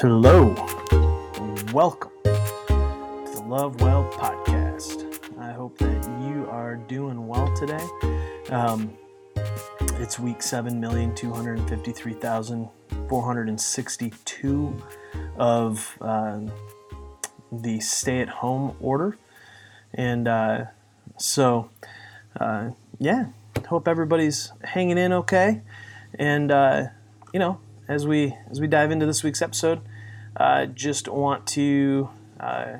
Hello, 0.00 0.54
welcome 1.72 2.12
to 2.22 3.30
the 3.34 3.42
Love 3.48 3.80
Well 3.80 4.08
podcast. 4.12 5.12
I 5.40 5.50
hope 5.50 5.76
that 5.78 6.04
you 6.22 6.48
are 6.48 6.76
doing 6.76 7.26
well 7.26 7.52
today. 7.56 7.84
Um, 8.48 8.96
it's 9.98 10.16
week 10.20 10.40
seven 10.40 10.78
million 10.78 11.16
two 11.16 11.32
hundred 11.32 11.68
fifty-three 11.68 12.12
thousand 12.12 12.68
four 13.08 13.24
hundred 13.24 13.60
sixty-two 13.60 14.80
of 15.36 15.98
uh, 16.00 16.42
the 17.50 17.80
stay-at-home 17.80 18.76
order, 18.80 19.18
and 19.94 20.28
uh, 20.28 20.66
so 21.16 21.70
uh, 22.38 22.70
yeah, 23.00 23.26
hope 23.66 23.88
everybody's 23.88 24.52
hanging 24.62 24.96
in 24.96 25.12
okay, 25.12 25.60
and 26.14 26.52
uh, 26.52 26.84
you 27.32 27.40
know 27.40 27.58
as 27.88 28.06
we 28.06 28.36
as 28.48 28.60
we 28.60 28.68
dive 28.68 28.92
into 28.92 29.04
this 29.04 29.24
week's 29.24 29.42
episode, 29.42 29.80
uh, 30.38 30.66
just 30.66 31.08
want 31.08 31.46
to 31.48 32.08
uh, 32.40 32.78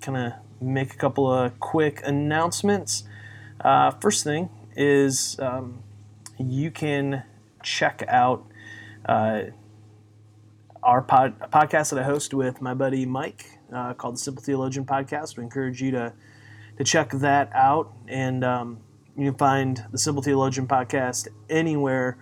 kind 0.00 0.18
of 0.18 0.32
make 0.60 0.92
a 0.92 0.96
couple 0.96 1.32
of 1.32 1.58
quick 1.60 2.02
announcements. 2.04 3.04
Uh, 3.60 3.90
first 3.90 4.24
thing 4.24 4.50
is 4.76 5.38
um, 5.40 5.82
you 6.38 6.70
can 6.70 7.22
check 7.62 8.02
out 8.08 8.44
uh, 9.06 9.42
our 10.82 11.02
pod, 11.02 11.38
podcast 11.50 11.90
that 11.90 11.98
I 11.98 12.02
host 12.02 12.34
with 12.34 12.60
my 12.60 12.74
buddy 12.74 13.06
Mike 13.06 13.58
uh, 13.72 13.94
called 13.94 14.14
the 14.14 14.18
Simple 14.18 14.42
Theologian 14.42 14.84
Podcast. 14.84 15.36
We 15.36 15.44
encourage 15.44 15.82
you 15.82 15.90
to 15.92 16.12
to 16.78 16.84
check 16.84 17.10
that 17.10 17.50
out, 17.52 17.92
and 18.08 18.42
um, 18.42 18.78
you 19.14 19.30
can 19.30 19.38
find 19.38 19.84
the 19.92 19.98
Simple 19.98 20.22
Theologian 20.22 20.66
Podcast 20.66 21.28
anywhere 21.50 22.16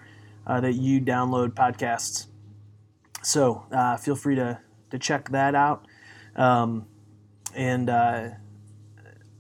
uh, 0.49 0.61
that 0.61 0.73
you 0.73 1.01
download 1.01 1.51
podcasts. 1.51 2.27
So 3.23 3.67
uh, 3.71 3.97
feel 3.99 4.17
free 4.17 4.35
to, 4.35 4.59
to 4.91 4.99
check 4.99 5.31
that 5.31 5.55
out. 5.55 5.87
Um, 6.37 6.87
and 7.55 7.91
uh, 7.91 8.29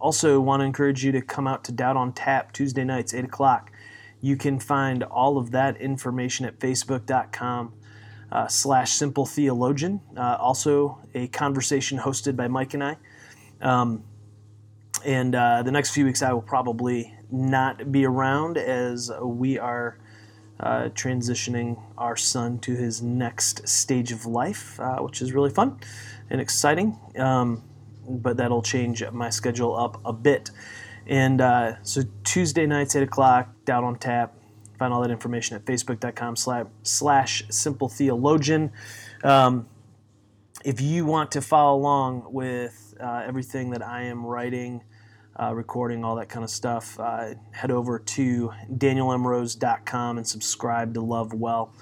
also 0.00 0.40
want 0.40 0.60
to 0.60 0.64
encourage 0.64 1.04
you 1.04 1.12
to 1.12 1.20
come 1.20 1.46
out 1.46 1.64
to 1.64 1.72
Doubt 1.72 1.96
on 1.96 2.12
Tap 2.12 2.52
Tuesday 2.52 2.84
nights, 2.84 3.14
8 3.14 3.24
o'clock. 3.24 3.70
You 4.20 4.36
can 4.36 4.58
find 4.58 5.02
all 5.04 5.38
of 5.38 5.52
that 5.52 5.80
information 5.80 6.44
at 6.44 6.58
facebook.com 6.58 7.72
uh, 8.30 8.46
slash 8.48 8.92
simple 8.92 9.26
theologian. 9.26 10.00
Uh, 10.16 10.36
also, 10.40 11.00
a 11.14 11.28
conversation 11.28 11.98
hosted 11.98 12.36
by 12.36 12.48
Mike 12.48 12.74
and 12.74 12.84
I. 12.84 12.96
Um, 13.60 14.04
and 15.04 15.34
uh, 15.34 15.62
the 15.62 15.70
next 15.70 15.92
few 15.92 16.04
weeks, 16.04 16.22
I 16.22 16.32
will 16.32 16.42
probably 16.42 17.14
not 17.30 17.92
be 17.92 18.04
around 18.04 18.58
as 18.58 19.10
we 19.22 19.58
are 19.58 19.98
uh, 20.60 20.88
transitioning 20.90 21.80
our 21.96 22.16
son 22.16 22.58
to 22.60 22.74
his 22.74 23.02
next 23.02 23.68
stage 23.68 24.12
of 24.12 24.26
life, 24.26 24.78
uh, 24.80 24.98
which 24.98 25.22
is 25.22 25.32
really 25.32 25.50
fun 25.50 25.78
and 26.30 26.40
exciting. 26.40 26.98
Um, 27.16 27.62
but 28.08 28.36
that'll 28.38 28.62
change 28.62 29.08
my 29.10 29.30
schedule 29.30 29.76
up 29.76 30.00
a 30.04 30.12
bit. 30.12 30.50
And 31.06 31.40
uh, 31.40 31.82
so 31.82 32.02
Tuesday 32.24 32.66
nights, 32.66 32.96
8 32.96 33.02
o'clock, 33.02 33.48
Doubt 33.64 33.84
on 33.84 33.98
Tap. 33.98 34.34
Find 34.78 34.92
all 34.92 35.02
that 35.02 35.10
information 35.10 35.56
at 35.56 35.64
facebook.com 35.64 36.36
slash, 36.82 37.42
simple 37.50 37.88
theologian. 37.88 38.70
Um, 39.24 39.66
if 40.64 40.80
you 40.80 41.04
want 41.04 41.32
to 41.32 41.40
follow 41.40 41.76
along 41.76 42.32
with 42.32 42.94
uh, 43.00 43.24
everything 43.26 43.70
that 43.70 43.82
I 43.82 44.02
am 44.02 44.24
writing, 44.24 44.82
uh, 45.40 45.54
recording, 45.54 46.04
all 46.04 46.16
that 46.16 46.28
kind 46.28 46.44
of 46.44 46.50
stuff, 46.50 46.98
uh, 46.98 47.34
head 47.52 47.70
over 47.70 47.98
to 47.98 48.52
danielmrose.com 48.72 50.18
and 50.18 50.26
subscribe 50.26 50.94
to 50.94 51.00
Love 51.00 51.32
Well 51.32 51.72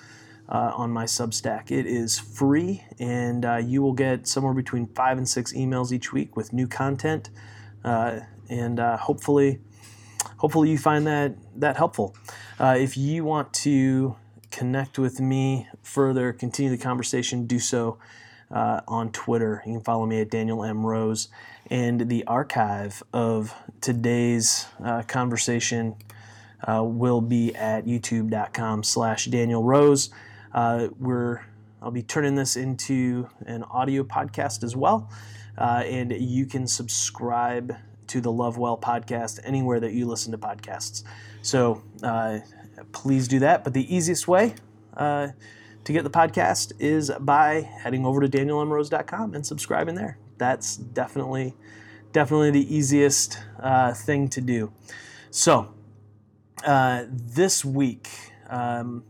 uh, 0.49 0.73
on 0.75 0.91
my 0.91 1.05
Substack. 1.05 1.71
It 1.71 1.87
is 1.87 2.19
free, 2.19 2.85
and 2.99 3.45
uh, 3.45 3.57
you 3.57 3.83
will 3.83 3.95
get 3.95 4.27
somewhere 4.27 4.53
between 4.53 4.87
five 4.87 5.17
and 5.17 5.29
six 5.29 5.53
emails 5.55 5.91
each 5.91 6.13
week 6.13 6.37
with 6.37 6.53
new 6.53 6.67
content, 6.67 7.31
uh, 7.83 8.21
and 8.51 8.79
uh, 8.79 8.99
hopefully, 8.99 9.61
hopefully 10.37 10.71
you 10.71 10.79
find 10.79 11.07
that 11.07 11.35
that 11.57 11.77
helpful. 11.77 12.15
if 12.61 12.97
you 12.97 13.25
want 13.25 13.53
to 13.55 14.17
connect 14.51 14.99
with 14.99 15.19
me 15.19 15.67
further, 15.83 16.33
continue 16.33 16.71
the 16.71 16.83
conversation, 16.83 17.47
do 17.47 17.59
so 17.59 17.99
on 18.51 19.11
Twitter. 19.13 19.63
You 19.67 19.73
can 19.73 19.83
follow 19.83 20.05
me 20.05 20.21
at 20.21 20.31
Daniel 20.31 20.63
M. 20.63 20.87
Rose. 20.87 21.29
And 21.69 22.09
the 22.09 22.25
archive 22.25 23.03
of 23.13 23.55
today's 23.81 24.67
uh, 24.85 25.03
conversation 25.03 25.97
uh, 26.67 26.83
will 26.85 27.21
be 27.21 27.55
at 27.55 27.87
youtube.com 27.87 28.83
slash 28.85 29.27
Daniel 29.27 29.63
Rose. 29.63 30.11
Uh, 30.55 30.89
we're, 30.99 31.41
I'll 31.83 31.91
be 31.91 32.03
turning 32.03 32.35
this 32.35 32.57
into 32.57 33.29
an 33.47 33.65
audio 33.65 34.05
podcast 34.05 34.63
as 34.63 34.77
well. 34.77 35.11
Uh, 35.59 35.83
and 35.85 36.13
you 36.13 36.47
can 36.47 36.67
subscribe 36.67 37.75
to 38.07 38.21
the 38.21 38.31
Love 38.31 38.59
Well 38.59 38.79
podcast 38.79 39.41
anywhere 39.43 39.81
that 39.81 39.93
you 39.93 40.07
listen 40.07 40.33
to 40.33 40.39
podcasts. 40.39 41.03
So 41.43 41.83
uh, 42.03 42.41
please 42.93 43.27
do 43.27 43.41
that. 43.41 43.65
But 43.65 43.75
the 43.75 43.93
easiest 43.95 44.29
way, 44.29 44.55
to 45.87 45.93
get 45.93 46.03
the 46.03 46.11
podcast 46.11 46.73
is 46.81 47.11
by 47.21 47.61
heading 47.61 48.05
over 48.05 48.21
to 48.21 48.29
danielmrose.com 48.29 49.35
and 49.35 49.47
subscribing 49.47 49.95
there. 49.95 50.19
That's 50.39 50.77
definitely, 50.77 51.55
definitely 52.13 52.51
the 52.51 52.75
easiest 52.75 53.39
uh, 53.61 53.95
thing 53.95 54.29
to 54.29 54.41
do. 54.41 54.73
So, 55.31 55.75
uh, 56.65 57.05
this 57.11 57.65
week, 57.65 58.09
um, 58.49 59.05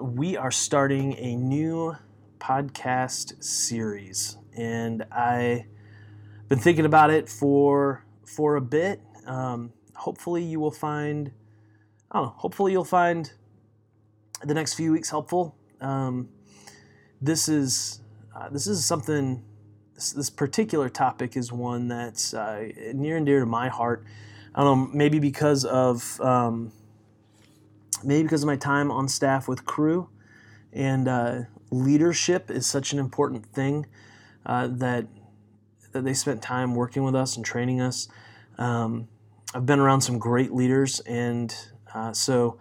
we 0.00 0.36
are 0.36 0.50
starting 0.50 1.16
a 1.16 1.36
new 1.36 1.96
podcast 2.38 3.42
series, 3.42 4.36
and 4.56 5.02
I've 5.10 5.64
been 6.48 6.58
thinking 6.58 6.84
about 6.84 7.10
it 7.10 7.28
for 7.28 8.04
for 8.24 8.56
a 8.56 8.60
bit. 8.60 9.00
Um, 9.26 9.72
hopefully, 9.94 10.42
you 10.42 10.60
will 10.60 10.70
find. 10.70 11.32
I 12.10 12.18
don't 12.18 12.26
know. 12.26 12.34
Hopefully, 12.36 12.72
you'll 12.72 12.84
find 12.84 13.32
the 14.44 14.54
next 14.54 14.74
few 14.74 14.92
weeks 14.92 15.10
helpful. 15.10 15.56
Um, 15.80 16.28
this 17.20 17.48
is 17.48 18.00
uh, 18.34 18.48
this 18.50 18.66
is 18.66 18.84
something. 18.84 19.42
This, 19.96 20.12
this, 20.12 20.30
particular 20.30 20.88
topic 20.88 21.36
is 21.36 21.50
one 21.50 21.88
that's 21.88 22.32
uh, 22.32 22.68
near 22.94 23.16
and 23.16 23.26
dear 23.26 23.40
to 23.40 23.46
my 23.46 23.68
heart. 23.68 24.04
I 24.54 24.62
don't 24.62 24.78
know, 24.78 24.94
maybe 24.94 25.18
because 25.18 25.64
of 25.64 26.20
um, 26.20 26.72
maybe 28.04 28.22
because 28.22 28.42
of 28.42 28.46
my 28.46 28.56
time 28.56 28.90
on 28.90 29.08
staff 29.08 29.48
with 29.48 29.64
Cru, 29.64 30.08
and 30.72 31.08
uh, 31.08 31.40
leadership 31.70 32.50
is 32.50 32.66
such 32.66 32.92
an 32.92 32.98
important 32.98 33.46
thing 33.46 33.86
uh, 34.44 34.68
that 34.70 35.06
that 35.92 36.04
they 36.04 36.14
spent 36.14 36.42
time 36.42 36.74
working 36.74 37.02
with 37.02 37.14
us 37.14 37.36
and 37.36 37.44
training 37.44 37.80
us. 37.80 38.08
Um, 38.58 39.08
I've 39.54 39.66
been 39.66 39.80
around 39.80 40.02
some 40.02 40.18
great 40.18 40.52
leaders, 40.52 41.00
and 41.00 41.54
uh, 41.94 42.12
so 42.12 42.58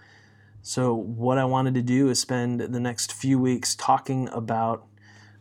so, 0.67 0.96
what 0.96 1.38
I 1.38 1.46
wanted 1.46 1.75
to 1.75 1.84
do 1.84 2.09
is 2.09 2.19
spend 2.19 2.59
the 2.59 2.79
next 2.79 3.13
few 3.13 3.38
weeks 3.38 3.75
talking 3.75 4.28
about 4.29 4.88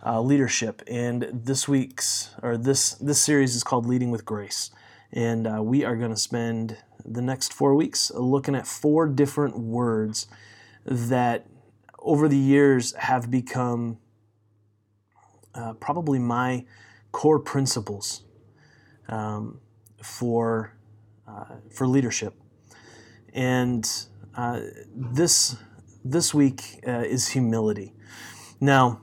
uh, 0.05 0.21
leadership. 0.21 0.83
And 0.87 1.29
this 1.33 1.67
week's 1.69 2.35
or 2.43 2.57
this 2.57 2.93
this 2.95 3.21
series 3.21 3.55
is 3.55 3.65
called 3.65 3.87
Leading 3.87 4.11
with 4.11 4.25
Grace. 4.25 4.71
And 5.13 5.47
uh, 5.47 5.63
we 5.63 5.85
are 5.85 5.97
going 5.97 6.11
to 6.11 6.17
spend 6.17 6.79
the 7.05 7.23
next 7.23 7.53
four 7.53 7.75
weeks 7.75 8.11
looking 8.15 8.55
at 8.55 8.67
four 8.67 9.07
different 9.07 9.59
words 9.59 10.27
that 10.85 11.47
over 11.99 12.29
the 12.29 12.37
years 12.37 12.93
have 12.95 13.31
become 13.31 13.99
uh, 15.55 15.75
probably 15.75 16.19
my 16.19 16.65
core 17.13 17.39
principles 17.39 18.25
um, 19.09 19.61
for 20.03 20.77
uh, 21.27 21.57
for 21.71 21.87
leadership. 21.87 22.35
And 23.33 23.89
uh, 24.37 24.61
this 24.95 25.57
this 26.05 26.35
week 26.35 26.81
uh, 26.87 27.05
is 27.07 27.29
humility. 27.29 27.93
Now, 28.61 29.01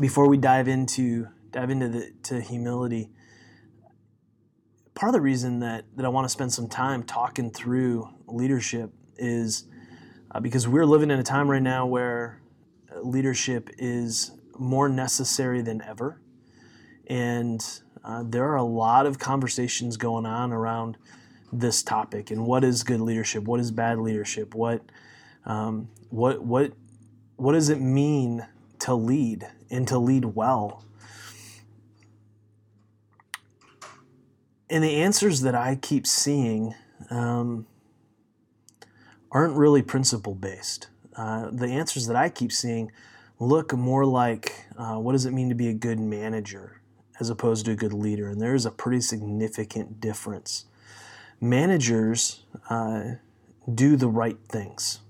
before 0.00 0.28
we 0.28 0.36
dive 0.36 0.68
into 0.68 1.28
dive 1.50 1.70
into 1.70 1.88
the 1.88 2.12
to 2.24 2.40
humility, 2.40 3.10
part 4.94 5.10
of 5.10 5.14
the 5.14 5.20
reason 5.20 5.60
that 5.60 5.84
that 5.96 6.04
I 6.04 6.08
want 6.08 6.24
to 6.24 6.28
spend 6.28 6.52
some 6.52 6.68
time 6.68 7.02
talking 7.02 7.50
through 7.50 8.08
leadership 8.26 8.92
is 9.16 9.64
uh, 10.30 10.40
because 10.40 10.68
we're 10.68 10.86
living 10.86 11.10
in 11.10 11.18
a 11.18 11.22
time 11.22 11.50
right 11.50 11.62
now 11.62 11.86
where 11.86 12.40
leadership 13.02 13.70
is 13.78 14.32
more 14.58 14.88
necessary 14.88 15.62
than 15.62 15.82
ever, 15.82 16.20
and 17.06 17.64
uh, 18.04 18.22
there 18.26 18.44
are 18.44 18.56
a 18.56 18.64
lot 18.64 19.06
of 19.06 19.18
conversations 19.18 19.96
going 19.96 20.26
on 20.26 20.52
around 20.52 20.96
this 21.52 21.82
topic 21.82 22.30
and 22.30 22.44
what 22.44 22.64
is 22.64 22.82
good 22.82 23.00
leadership, 23.00 23.44
what 23.44 23.60
is 23.60 23.70
bad 23.70 23.98
leadership, 23.98 24.54
what 24.54 24.82
um, 25.44 25.88
what 26.10 26.44
what 26.44 26.72
what 27.36 27.52
does 27.52 27.68
it 27.68 27.80
mean 27.80 28.46
to 28.80 28.94
lead 28.94 29.46
and 29.70 29.86
to 29.88 29.98
lead 29.98 30.24
well. 30.24 30.84
And 34.68 34.82
the 34.82 34.96
answers 34.96 35.42
that 35.42 35.54
I 35.54 35.76
keep 35.76 36.06
seeing 36.06 36.74
um, 37.10 37.66
aren't 39.30 39.54
really 39.54 39.82
principle 39.82 40.34
based. 40.34 40.88
Uh, 41.14 41.50
the 41.50 41.68
answers 41.68 42.06
that 42.08 42.16
I 42.16 42.28
keep 42.28 42.52
seeing 42.52 42.90
look 43.38 43.72
more 43.72 44.04
like 44.04 44.66
uh, 44.76 44.96
what 44.96 45.12
does 45.12 45.24
it 45.24 45.32
mean 45.32 45.48
to 45.48 45.54
be 45.54 45.68
a 45.68 45.74
good 45.74 46.00
manager 46.00 46.80
as 47.18 47.30
opposed 47.30 47.64
to 47.66 47.72
a 47.72 47.76
good 47.76 47.92
leader. 47.92 48.28
And 48.28 48.40
there's 48.40 48.66
a 48.66 48.70
pretty 48.70 49.00
significant 49.00 50.00
difference. 50.00 50.66
Managers 51.40 52.44
uh, 52.70 53.14
do 53.72 53.96
the 53.96 54.08
right 54.08 54.38
things, 54.48 55.00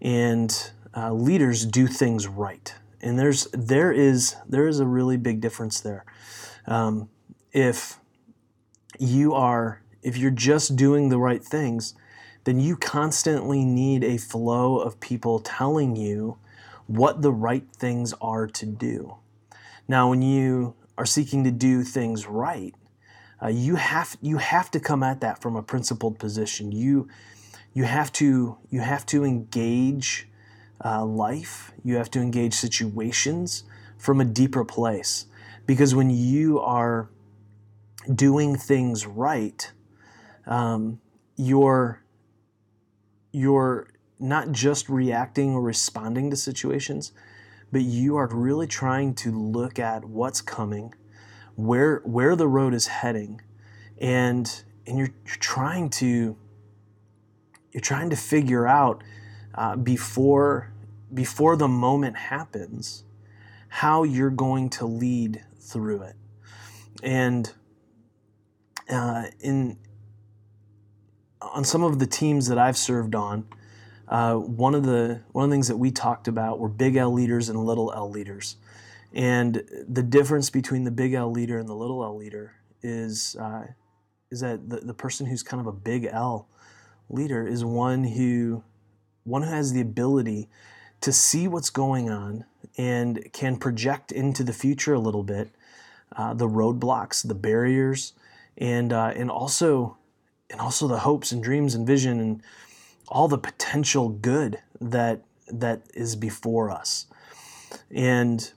and 0.00 0.70
uh, 0.96 1.12
leaders 1.12 1.64
do 1.64 1.86
things 1.86 2.26
right. 2.26 2.74
And 3.00 3.18
there's 3.18 3.48
there 3.52 3.92
is 3.92 4.36
there 4.48 4.66
is 4.66 4.80
a 4.80 4.86
really 4.86 5.16
big 5.16 5.40
difference 5.40 5.80
there. 5.80 6.04
Um, 6.66 7.08
if 7.52 7.98
you 8.98 9.34
are 9.34 9.82
if 10.02 10.16
you're 10.16 10.30
just 10.30 10.76
doing 10.76 11.08
the 11.08 11.18
right 11.18 11.44
things, 11.44 11.94
then 12.44 12.60
you 12.60 12.76
constantly 12.76 13.64
need 13.64 14.04
a 14.04 14.16
flow 14.16 14.78
of 14.78 15.00
people 15.00 15.40
telling 15.40 15.96
you 15.96 16.38
what 16.86 17.22
the 17.22 17.32
right 17.32 17.66
things 17.76 18.14
are 18.20 18.46
to 18.46 18.64
do. 18.64 19.16
Now, 19.88 20.10
when 20.10 20.22
you 20.22 20.74
are 20.96 21.06
seeking 21.06 21.44
to 21.44 21.50
do 21.50 21.82
things 21.82 22.26
right, 22.26 22.74
uh, 23.42 23.48
you 23.48 23.76
have 23.76 24.16
you 24.22 24.38
have 24.38 24.70
to 24.70 24.80
come 24.80 25.02
at 25.02 25.20
that 25.20 25.42
from 25.42 25.56
a 25.56 25.62
principled 25.62 26.18
position. 26.18 26.72
You 26.72 27.08
you 27.74 27.84
have 27.84 28.12
to 28.14 28.56
you 28.70 28.80
have 28.80 29.04
to 29.06 29.24
engage 29.24 30.28
uh, 30.84 31.04
life. 31.04 31.72
You 31.84 31.96
have 31.96 32.10
to 32.12 32.20
engage 32.20 32.54
situations 32.54 33.64
from 33.98 34.20
a 34.20 34.24
deeper 34.24 34.64
place, 34.64 35.26
because 35.66 35.94
when 35.94 36.10
you 36.10 36.60
are 36.60 37.08
doing 38.14 38.56
things 38.56 39.06
right, 39.06 39.72
um, 40.46 41.00
you're 41.36 42.02
you're 43.32 43.88
not 44.18 44.52
just 44.52 44.88
reacting 44.88 45.52
or 45.52 45.60
responding 45.60 46.30
to 46.30 46.36
situations, 46.36 47.12
but 47.72 47.82
you 47.82 48.16
are 48.16 48.28
really 48.28 48.66
trying 48.66 49.14
to 49.14 49.30
look 49.30 49.78
at 49.78 50.04
what's 50.04 50.40
coming, 50.40 50.94
where 51.56 52.00
where 52.04 52.36
the 52.36 52.48
road 52.48 52.74
is 52.74 52.86
heading, 52.86 53.40
and 53.98 54.62
and 54.86 54.98
you're, 54.98 55.10
you're 55.26 55.36
trying 55.40 55.90
to 55.90 56.36
you're 57.72 57.80
trying 57.80 58.08
to 58.10 58.16
figure 58.16 58.66
out 58.66 59.02
uh, 59.56 59.76
before 59.76 60.72
before 61.12 61.56
the 61.56 61.68
moment 61.68 62.16
happens 62.16 63.04
how 63.68 64.02
you're 64.02 64.30
going 64.30 64.68
to 64.68 64.86
lead 64.86 65.44
through 65.60 66.02
it, 66.02 66.16
and 67.02 67.52
uh, 68.88 69.24
in 69.40 69.78
on 71.40 71.64
some 71.64 71.82
of 71.82 71.98
the 71.98 72.06
teams 72.06 72.48
that 72.48 72.58
I've 72.58 72.76
served 72.76 73.14
on, 73.14 73.46
uh, 74.08 74.34
one 74.34 74.74
of 74.74 74.84
the 74.84 75.22
one 75.32 75.44
of 75.44 75.50
the 75.50 75.54
things 75.54 75.68
that 75.68 75.76
we 75.76 75.90
talked 75.90 76.28
about 76.28 76.58
were 76.58 76.68
big 76.68 76.96
L 76.96 77.12
leaders 77.12 77.48
and 77.48 77.58
little 77.64 77.92
L 77.92 78.10
leaders, 78.10 78.56
and 79.12 79.62
the 79.88 80.02
difference 80.02 80.50
between 80.50 80.84
the 80.84 80.90
big 80.90 81.14
L 81.14 81.30
leader 81.30 81.58
and 81.58 81.68
the 81.68 81.74
little 81.74 82.04
L 82.04 82.16
leader 82.16 82.52
is 82.82 83.36
uh, 83.40 83.66
is 84.30 84.40
that 84.40 84.68
the, 84.68 84.78
the 84.78 84.94
person 84.94 85.26
who's 85.26 85.42
kind 85.42 85.60
of 85.60 85.66
a 85.66 85.72
big 85.72 86.08
L 86.10 86.48
leader 87.08 87.46
is 87.46 87.64
one 87.64 88.04
who 88.04 88.62
one 89.26 89.42
who 89.42 89.50
has 89.50 89.72
the 89.72 89.80
ability 89.80 90.48
to 91.00 91.12
see 91.12 91.46
what's 91.46 91.70
going 91.70 92.08
on 92.08 92.44
and 92.78 93.28
can 93.32 93.56
project 93.56 94.12
into 94.12 94.42
the 94.42 94.52
future 94.52 94.94
a 94.94 94.98
little 94.98 95.22
bit 95.22 95.50
uh, 96.14 96.32
the 96.34 96.48
roadblocks, 96.48 97.26
the 97.26 97.34
barriers, 97.34 98.12
and 98.56 98.92
uh, 98.92 99.12
and 99.14 99.30
also 99.30 99.96
and 100.50 100.60
also 100.60 100.86
the 100.88 101.00
hopes 101.00 101.32
and 101.32 101.42
dreams 101.42 101.74
and 101.74 101.86
vision 101.86 102.20
and 102.20 102.42
all 103.08 103.28
the 103.28 103.38
potential 103.38 104.08
good 104.08 104.58
that 104.80 105.22
that 105.48 105.82
is 105.94 106.16
before 106.16 106.70
us. 106.70 107.06
And 107.90 108.50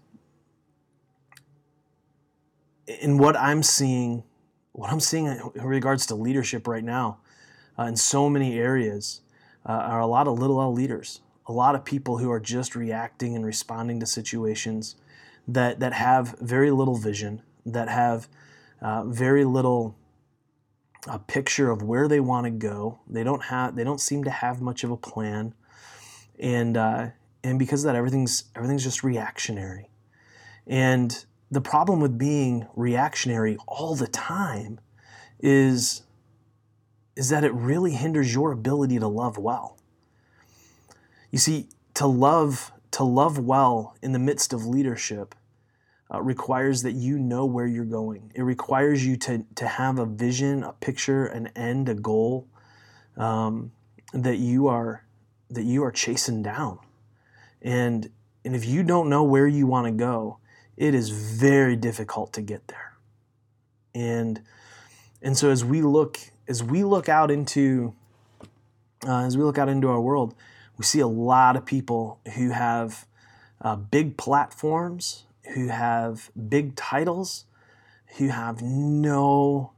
in 2.87 3.17
what 3.17 3.35
I'm 3.35 3.63
seeing, 3.63 4.23
what 4.71 4.91
I'm 4.91 4.99
seeing 4.99 5.25
in 5.25 5.63
regards 5.63 6.05
to 6.07 6.15
leadership 6.15 6.67
right 6.67 6.83
now, 6.83 7.19
uh, 7.77 7.83
in 7.83 7.95
so 7.95 8.29
many 8.29 8.57
areas, 8.57 9.21
uh, 9.69 9.73
are 9.73 9.99
a 9.99 10.07
lot 10.07 10.27
of 10.27 10.39
little 10.39 10.59
L 10.59 10.73
leaders, 10.73 11.21
a 11.45 11.53
lot 11.53 11.75
of 11.75 11.85
people 11.85 12.17
who 12.17 12.31
are 12.31 12.39
just 12.39 12.75
reacting 12.75 13.35
and 13.35 13.45
responding 13.45 13.99
to 13.99 14.07
situations 14.07 14.95
that 15.47 15.79
that 15.79 15.93
have 15.93 16.35
very 16.41 16.71
little 16.71 16.97
vision, 16.97 17.43
that 17.67 17.87
have 17.87 18.27
uh, 18.81 19.03
very 19.03 19.45
little 19.45 19.95
a 21.07 21.19
picture 21.19 21.69
of 21.69 21.83
where 21.83 22.07
they 22.07 22.19
want 22.19 22.45
to 22.45 22.49
go. 22.49 22.99
They 23.07 23.23
don't 23.23 23.43
have 23.43 23.75
they 23.75 23.83
don't 23.83 24.01
seem 24.01 24.23
to 24.23 24.31
have 24.31 24.59
much 24.59 24.83
of 24.83 24.89
a 24.89 24.97
plan, 24.97 25.53
and 26.39 26.75
uh, 26.75 27.07
and 27.43 27.59
because 27.59 27.83
of 27.83 27.89
that, 27.89 27.95
everything's 27.95 28.45
everything's 28.55 28.83
just 28.83 29.03
reactionary. 29.03 29.91
And 30.65 31.25
the 31.51 31.61
problem 31.61 31.99
with 31.99 32.17
being 32.17 32.65
reactionary 32.75 33.57
all 33.67 33.95
the 33.95 34.07
time 34.07 34.79
is 35.39 36.01
is 37.19 37.27
that 37.27 37.43
it 37.43 37.53
really 37.53 37.91
hinders 37.91 38.33
your 38.33 38.53
ability 38.53 38.97
to 38.97 39.07
love 39.07 39.37
well. 39.37 39.77
You 41.31 41.37
see, 41.37 41.67
to 41.95 42.07
love 42.07 42.71
to 42.91 43.03
love 43.03 43.37
well 43.37 43.97
in 44.01 44.13
the 44.13 44.19
midst 44.19 44.53
of 44.53 44.65
leadership 44.65 45.35
uh, 46.11 46.21
requires 46.21 46.81
that 46.83 46.93
you 46.93 47.19
know 47.19 47.45
where 47.45 47.67
you're 47.67 47.83
going. 47.83 48.31
It 48.33 48.43
requires 48.43 49.05
you 49.05 49.17
to, 49.17 49.45
to 49.55 49.67
have 49.67 49.99
a 49.99 50.05
vision, 50.05 50.63
a 50.63 50.71
picture, 50.71 51.25
an 51.25 51.47
end, 51.57 51.89
a 51.89 51.93
goal 51.93 52.47
um, 53.17 53.73
that 54.13 54.37
you 54.37 54.69
are 54.69 55.03
that 55.49 55.63
you 55.63 55.83
are 55.83 55.91
chasing 55.91 56.41
down. 56.41 56.79
And 57.61 58.09
and 58.45 58.55
if 58.55 58.63
you 58.63 58.81
don't 58.81 59.09
know 59.09 59.23
where 59.23 59.45
you 59.45 59.67
want 59.67 59.87
to 59.87 59.91
go, 59.91 60.37
it 60.77 60.95
is 60.95 61.09
very 61.09 61.75
difficult 61.75 62.31
to 62.31 62.41
get 62.41 62.69
there. 62.69 62.93
And 63.93 64.41
and 65.21 65.37
so 65.37 65.49
as 65.49 65.65
we 65.65 65.81
look 65.81 66.17
as 66.49 66.61
we 66.61 66.83
look 66.83 67.07
out 67.07 67.31
into 67.31 67.93
uh, 69.07 69.23
as 69.23 69.37
we 69.37 69.43
look 69.43 69.57
out 69.57 69.69
into 69.69 69.87
our 69.87 70.01
world, 70.01 70.35
we 70.77 70.83
see 70.83 70.99
a 70.99 71.07
lot 71.07 71.55
of 71.55 71.65
people 71.65 72.19
who 72.35 72.49
have 72.49 73.05
uh, 73.61 73.77
big 73.77 74.17
platforms 74.17 75.23
who 75.53 75.67
have 75.67 76.31
big 76.49 76.75
titles, 76.75 77.45
who 78.17 78.29
have 78.29 78.61
no 78.61 79.71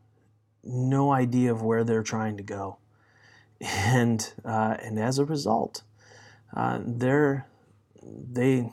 no 0.64 1.12
idea 1.12 1.52
of 1.52 1.64
where 1.64 1.84
they're 1.84 2.04
trying 2.04 2.38
to 2.38 2.44
go, 2.44 2.78
and 3.62 4.34
uh, 4.46 4.78
and 4.82 5.00
as 5.00 5.20
a 5.20 5.26
result, 5.26 5.84
uh, 6.56 6.80
they're 6.86 7.48
they 8.04 8.72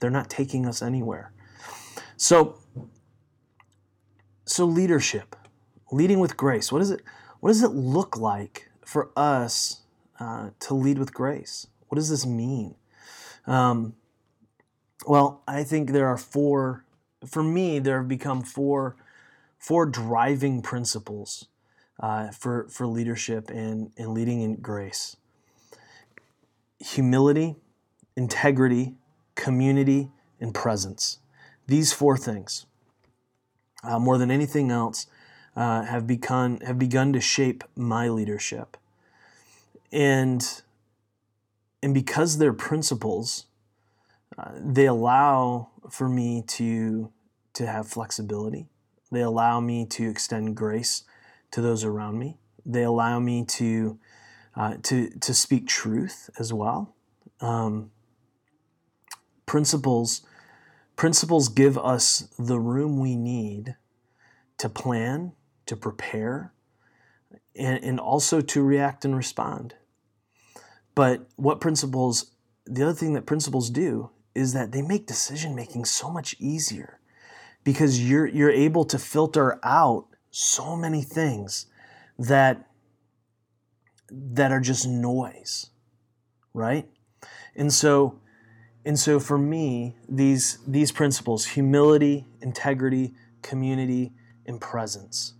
they're 0.00 0.10
not 0.10 0.30
taking 0.30 0.66
us 0.66 0.82
anywhere. 0.82 1.32
So 2.16 2.58
so 4.44 4.64
leadership, 4.64 5.36
leading 5.90 6.20
with 6.20 6.36
grace. 6.36 6.72
What 6.72 6.82
is 6.82 6.90
it? 6.90 7.02
What 7.40 7.50
does 7.50 7.62
it 7.62 7.70
look 7.70 8.16
like 8.16 8.68
for 8.84 9.10
us 9.16 9.82
uh, 10.18 10.50
to 10.60 10.74
lead 10.74 10.98
with 10.98 11.14
grace? 11.14 11.66
What 11.88 11.96
does 11.96 12.10
this 12.10 12.26
mean? 12.26 12.74
Um, 13.46 13.94
well, 15.06 15.42
I 15.46 15.64
think 15.64 15.90
there 15.90 16.08
are 16.08 16.18
four. 16.18 16.84
For 17.26 17.42
me, 17.42 17.78
there 17.78 17.98
have 17.98 18.08
become 18.08 18.42
four 18.42 18.96
four 19.58 19.86
driving 19.86 20.62
principles 20.62 21.46
uh, 22.00 22.30
for 22.30 22.68
for 22.68 22.86
leadership 22.86 23.50
and 23.50 23.90
and 23.96 24.14
leading 24.14 24.40
in 24.40 24.56
grace. 24.56 25.16
Humility, 26.80 27.56
integrity, 28.16 28.94
community, 29.34 30.10
and 30.40 30.54
presence. 30.54 31.18
These 31.66 31.92
four 31.92 32.16
things, 32.16 32.66
uh, 33.82 33.98
more 33.98 34.16
than 34.16 34.30
anything 34.30 34.70
else, 34.70 35.06
uh, 35.58 35.82
have 35.82 36.06
begun 36.06 36.60
have 36.60 36.78
begun 36.78 37.12
to 37.12 37.20
shape 37.20 37.64
my 37.74 38.08
leadership. 38.08 38.76
And 39.90 40.62
and 41.82 41.92
because 41.92 42.38
they're 42.38 42.52
principles, 42.52 43.46
uh, 44.38 44.52
they 44.56 44.86
allow 44.86 45.70
for 45.90 46.08
me 46.08 46.44
to 46.46 47.10
to 47.54 47.66
have 47.66 47.88
flexibility. 47.88 48.68
They 49.10 49.22
allow 49.22 49.58
me 49.58 49.84
to 49.86 50.08
extend 50.08 50.56
grace 50.56 51.02
to 51.50 51.60
those 51.60 51.82
around 51.82 52.20
me. 52.20 52.36
They 52.64 52.84
allow 52.84 53.18
me 53.18 53.44
to 53.44 53.98
uh, 54.54 54.76
to 54.84 55.10
to 55.10 55.34
speak 55.34 55.66
truth 55.66 56.30
as 56.38 56.52
well. 56.52 56.94
Um, 57.40 57.90
principles 59.44 60.22
principles 60.94 61.48
give 61.48 61.76
us 61.76 62.28
the 62.38 62.60
room 62.60 63.00
we 63.00 63.16
need 63.16 63.74
to 64.58 64.68
plan, 64.68 65.32
to 65.68 65.76
prepare, 65.76 66.52
and, 67.56 67.82
and 67.84 68.00
also 68.00 68.40
to 68.40 68.62
react 68.62 69.04
and 69.04 69.16
respond. 69.16 69.74
But 70.94 71.28
what 71.36 71.60
principles? 71.60 72.32
The 72.66 72.82
other 72.82 72.94
thing 72.94 73.14
that 73.14 73.26
principles 73.26 73.70
do 73.70 74.10
is 74.34 74.52
that 74.52 74.72
they 74.72 74.82
make 74.82 75.06
decision 75.06 75.54
making 75.54 75.86
so 75.86 76.10
much 76.10 76.36
easier 76.38 77.00
because 77.64 78.08
you're 78.08 78.26
you're 78.26 78.50
able 78.50 78.84
to 78.86 78.98
filter 78.98 79.58
out 79.64 80.06
so 80.30 80.76
many 80.76 81.02
things 81.02 81.66
that 82.18 82.68
that 84.10 84.52
are 84.52 84.60
just 84.60 84.86
noise 84.88 85.70
right 86.54 86.88
And 87.54 87.72
so, 87.72 88.20
and 88.84 88.98
so 88.98 89.20
for 89.20 89.36
me, 89.38 89.96
these 90.08 90.58
these 90.66 90.92
principles: 90.92 91.46
humility, 91.46 92.26
integrity, 92.40 93.14
community, 93.42 94.12
and 94.46 94.60
presence, 94.60 95.34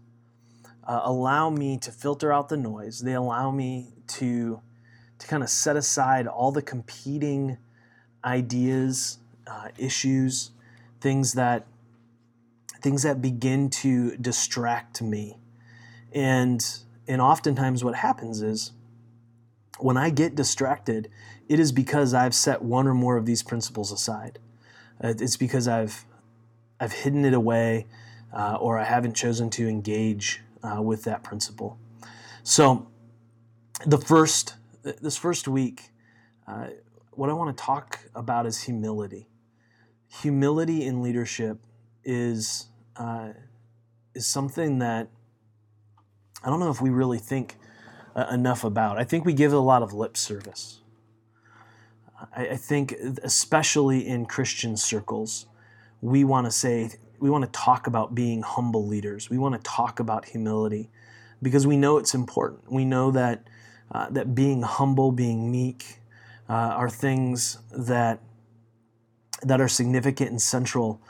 uh, 0.88 1.02
allow 1.04 1.50
me 1.50 1.76
to 1.76 1.92
filter 1.92 2.32
out 2.32 2.48
the 2.48 2.56
noise. 2.56 3.00
They 3.00 3.12
allow 3.12 3.50
me 3.50 3.92
to 4.08 4.60
to 5.18 5.26
kind 5.26 5.42
of 5.42 5.50
set 5.50 5.76
aside 5.76 6.26
all 6.28 6.52
the 6.52 6.62
competing 6.62 7.58
ideas, 8.24 9.18
uh, 9.48 9.68
issues, 9.76 10.52
things 11.00 11.34
that 11.34 11.66
things 12.80 13.02
that 13.02 13.20
begin 13.20 13.68
to 13.68 14.16
distract 14.16 15.02
me. 15.02 15.36
And 16.12 16.64
and 17.06 17.20
oftentimes 17.20 17.84
what 17.84 17.96
happens 17.96 18.40
is 18.40 18.72
when 19.78 19.96
I 19.96 20.10
get 20.10 20.34
distracted, 20.34 21.10
it 21.48 21.60
is 21.60 21.70
because 21.70 22.14
I've 22.14 22.34
set 22.34 22.62
one 22.62 22.86
or 22.86 22.94
more 22.94 23.16
of 23.16 23.26
these 23.26 23.42
principles 23.42 23.92
aside. 23.92 24.38
Uh, 25.02 25.14
it's 25.18 25.36
because 25.36 25.68
I've 25.68 26.06
I've 26.80 26.92
hidden 26.92 27.26
it 27.26 27.34
away, 27.34 27.86
uh, 28.32 28.56
or 28.58 28.78
I 28.78 28.84
haven't 28.84 29.14
chosen 29.14 29.50
to 29.50 29.68
engage 29.68 30.42
uh, 30.62 30.82
with 30.82 31.04
that 31.04 31.22
principle. 31.22 31.78
So, 32.42 32.88
the 33.86 33.98
first 33.98 34.54
this 34.82 35.16
first 35.16 35.46
week, 35.48 35.90
uh, 36.46 36.68
what 37.12 37.30
I 37.30 37.32
want 37.32 37.56
to 37.56 37.62
talk 37.62 38.00
about 38.14 38.46
is 38.46 38.62
humility. 38.62 39.28
Humility 40.22 40.84
in 40.84 41.02
leadership 41.02 41.58
is 42.04 42.66
uh, 42.96 43.30
is 44.14 44.26
something 44.26 44.78
that 44.78 45.08
I 46.42 46.50
don't 46.50 46.60
know 46.60 46.70
if 46.70 46.80
we 46.80 46.90
really 46.90 47.18
think 47.18 47.56
uh, 48.14 48.26
enough 48.32 48.64
about. 48.64 48.98
I 48.98 49.04
think 49.04 49.24
we 49.24 49.32
give 49.32 49.52
it 49.52 49.56
a 49.56 49.60
lot 49.60 49.82
of 49.82 49.92
lip 49.92 50.16
service. 50.16 50.80
I, 52.34 52.48
I 52.48 52.56
think, 52.56 52.94
especially 53.22 54.06
in 54.06 54.26
Christian 54.26 54.76
circles, 54.76 55.46
we 56.00 56.24
want 56.24 56.46
to 56.46 56.50
say, 56.50 56.90
we 57.18 57.30
want 57.30 57.44
to 57.44 57.50
talk 57.50 57.86
about 57.86 58.14
being 58.14 58.42
humble 58.42 58.86
leaders. 58.86 59.30
We 59.30 59.38
want 59.38 59.54
to 59.54 59.60
talk 59.62 60.00
about 60.00 60.26
humility 60.26 60.90
because 61.42 61.66
we 61.66 61.76
know 61.76 61.98
it's 61.98 62.14
important. 62.14 62.70
We 62.70 62.84
know 62.84 63.10
that, 63.12 63.48
uh, 63.92 64.10
that 64.10 64.34
being 64.34 64.62
humble, 64.62 65.12
being 65.12 65.50
meek, 65.50 66.00
uh, 66.48 66.52
are 66.52 66.90
things 66.90 67.58
that, 67.70 68.20
that 69.42 69.60
are 69.60 69.68
significant 69.68 70.30
and 70.30 70.42
central 70.42 71.00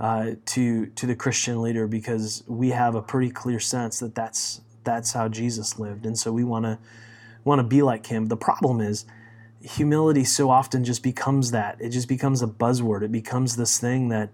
uh, 0.00 0.32
to, 0.46 0.86
to 0.86 1.06
the 1.06 1.14
Christian 1.14 1.62
leader 1.62 1.86
because 1.86 2.44
we 2.46 2.70
have 2.70 2.94
a 2.94 3.02
pretty 3.02 3.30
clear 3.30 3.60
sense 3.60 4.00
that 4.00 4.14
that's, 4.14 4.60
that's 4.84 5.12
how 5.12 5.28
Jesus 5.28 5.78
lived. 5.78 6.06
And 6.06 6.18
so 6.18 6.32
we 6.32 6.44
want 6.44 6.64
to 6.64 6.78
want 7.44 7.58
to 7.60 7.64
be 7.64 7.82
like 7.82 8.06
him. 8.06 8.26
The 8.26 8.36
problem 8.36 8.80
is 8.80 9.04
humility 9.60 10.24
so 10.24 10.50
often 10.50 10.84
just 10.84 11.02
becomes 11.02 11.50
that. 11.50 11.80
It 11.80 11.90
just 11.90 12.08
becomes 12.08 12.42
a 12.42 12.46
buzzword. 12.46 13.02
It 13.02 13.10
becomes 13.10 13.56
this 13.56 13.78
thing 13.78 14.08
that 14.10 14.30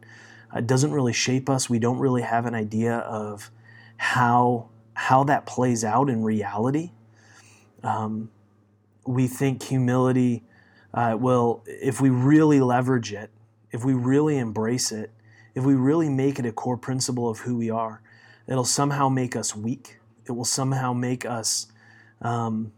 uh, 0.55 0.61
doesn't 0.61 0.93
really 0.93 1.13
shape 1.13 1.51
us. 1.51 1.69
We 1.69 1.79
don't 1.79 1.99
really 1.99 2.23
have 2.23 2.47
an 2.47 2.55
idea 2.55 2.99
of 2.99 3.51
how 3.97 4.71
how 4.95 5.25
that 5.25 5.45
plays 5.45 5.85
out 5.85 6.09
in 6.09 6.23
reality. 6.23 6.93
Um, 7.83 8.31
we 9.07 9.27
think 9.27 9.63
humility 9.65 10.45
uh, 10.95 11.17
will, 11.19 11.65
if 11.67 12.01
we 12.01 12.09
really 12.09 12.61
leverage 12.61 13.13
it, 13.13 13.31
if 13.73 13.85
we 13.85 13.93
really 13.93 14.39
embrace 14.39 14.93
it, 14.93 15.11
if 15.55 15.65
we 15.65 15.75
really 15.75 16.09
make 16.09 16.39
it 16.39 16.47
a 16.47 16.53
core 16.53 16.79
principle 16.79 17.29
of 17.29 17.41
who 17.41 17.57
we 17.57 17.71
are, 17.71 18.01
it'll 18.47 18.65
somehow 18.65 19.09
make 19.09 19.35
us 19.35 19.57
weak 19.57 19.99
it 20.27 20.33
will 20.33 20.45
somehow 20.45 20.93
make 20.93 21.25
us 21.25 21.67
um, 22.23 22.73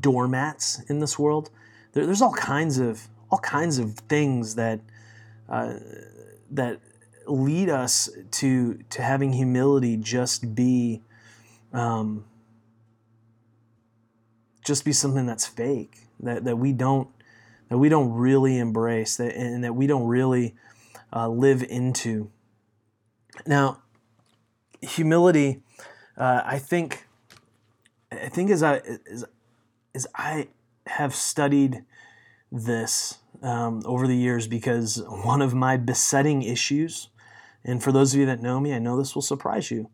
doormats 0.00 0.82
in 0.88 0.98
this 0.98 1.18
world. 1.18 1.50
There, 1.92 2.06
there's 2.06 2.22
all 2.22 2.34
kinds 2.34 2.78
of 2.78 3.08
all 3.30 3.38
kinds 3.38 3.78
of 3.78 3.94
things 3.94 4.54
that 4.54 4.80
uh, 5.48 5.74
that 6.54 6.80
lead 7.26 7.68
us 7.68 8.08
to 8.30 8.78
to 8.90 9.02
having 9.02 9.32
humility 9.32 9.96
just 9.96 10.54
be 10.54 11.02
um, 11.72 12.24
just 14.64 14.84
be 14.84 14.92
something 14.92 15.26
that's 15.26 15.46
fake 15.46 15.98
that, 16.20 16.44
that 16.44 16.56
we 16.56 16.72
don't 16.72 17.08
that 17.68 17.78
we 17.78 17.88
don't 17.88 18.12
really 18.12 18.58
embrace 18.58 19.16
that 19.16 19.34
and 19.34 19.64
that 19.64 19.74
we 19.74 19.86
don't 19.86 20.06
really 20.06 20.54
uh, 21.12 21.28
live 21.28 21.62
into. 21.62 22.30
Now 23.46 23.82
humility 24.80 25.62
uh, 26.16 26.42
I 26.44 26.58
think 26.58 27.06
I 28.12 28.28
think 28.28 28.50
as 28.50 28.62
I 28.62 28.76
as, 29.10 29.24
as 29.94 30.06
I 30.14 30.48
have 30.86 31.14
studied 31.14 31.84
this 32.52 33.18
um, 33.44 33.82
over 33.84 34.06
the 34.06 34.16
years 34.16 34.48
because 34.48 35.02
one 35.06 35.42
of 35.42 35.54
my 35.54 35.76
besetting 35.76 36.42
issues, 36.42 37.08
and 37.64 37.82
for 37.82 37.92
those 37.92 38.14
of 38.14 38.20
you 38.20 38.26
that 38.26 38.42
know 38.42 38.58
me, 38.58 38.74
I 38.74 38.78
know 38.78 38.96
this 38.96 39.14
will 39.14 39.22
surprise 39.22 39.70
you, 39.70 39.90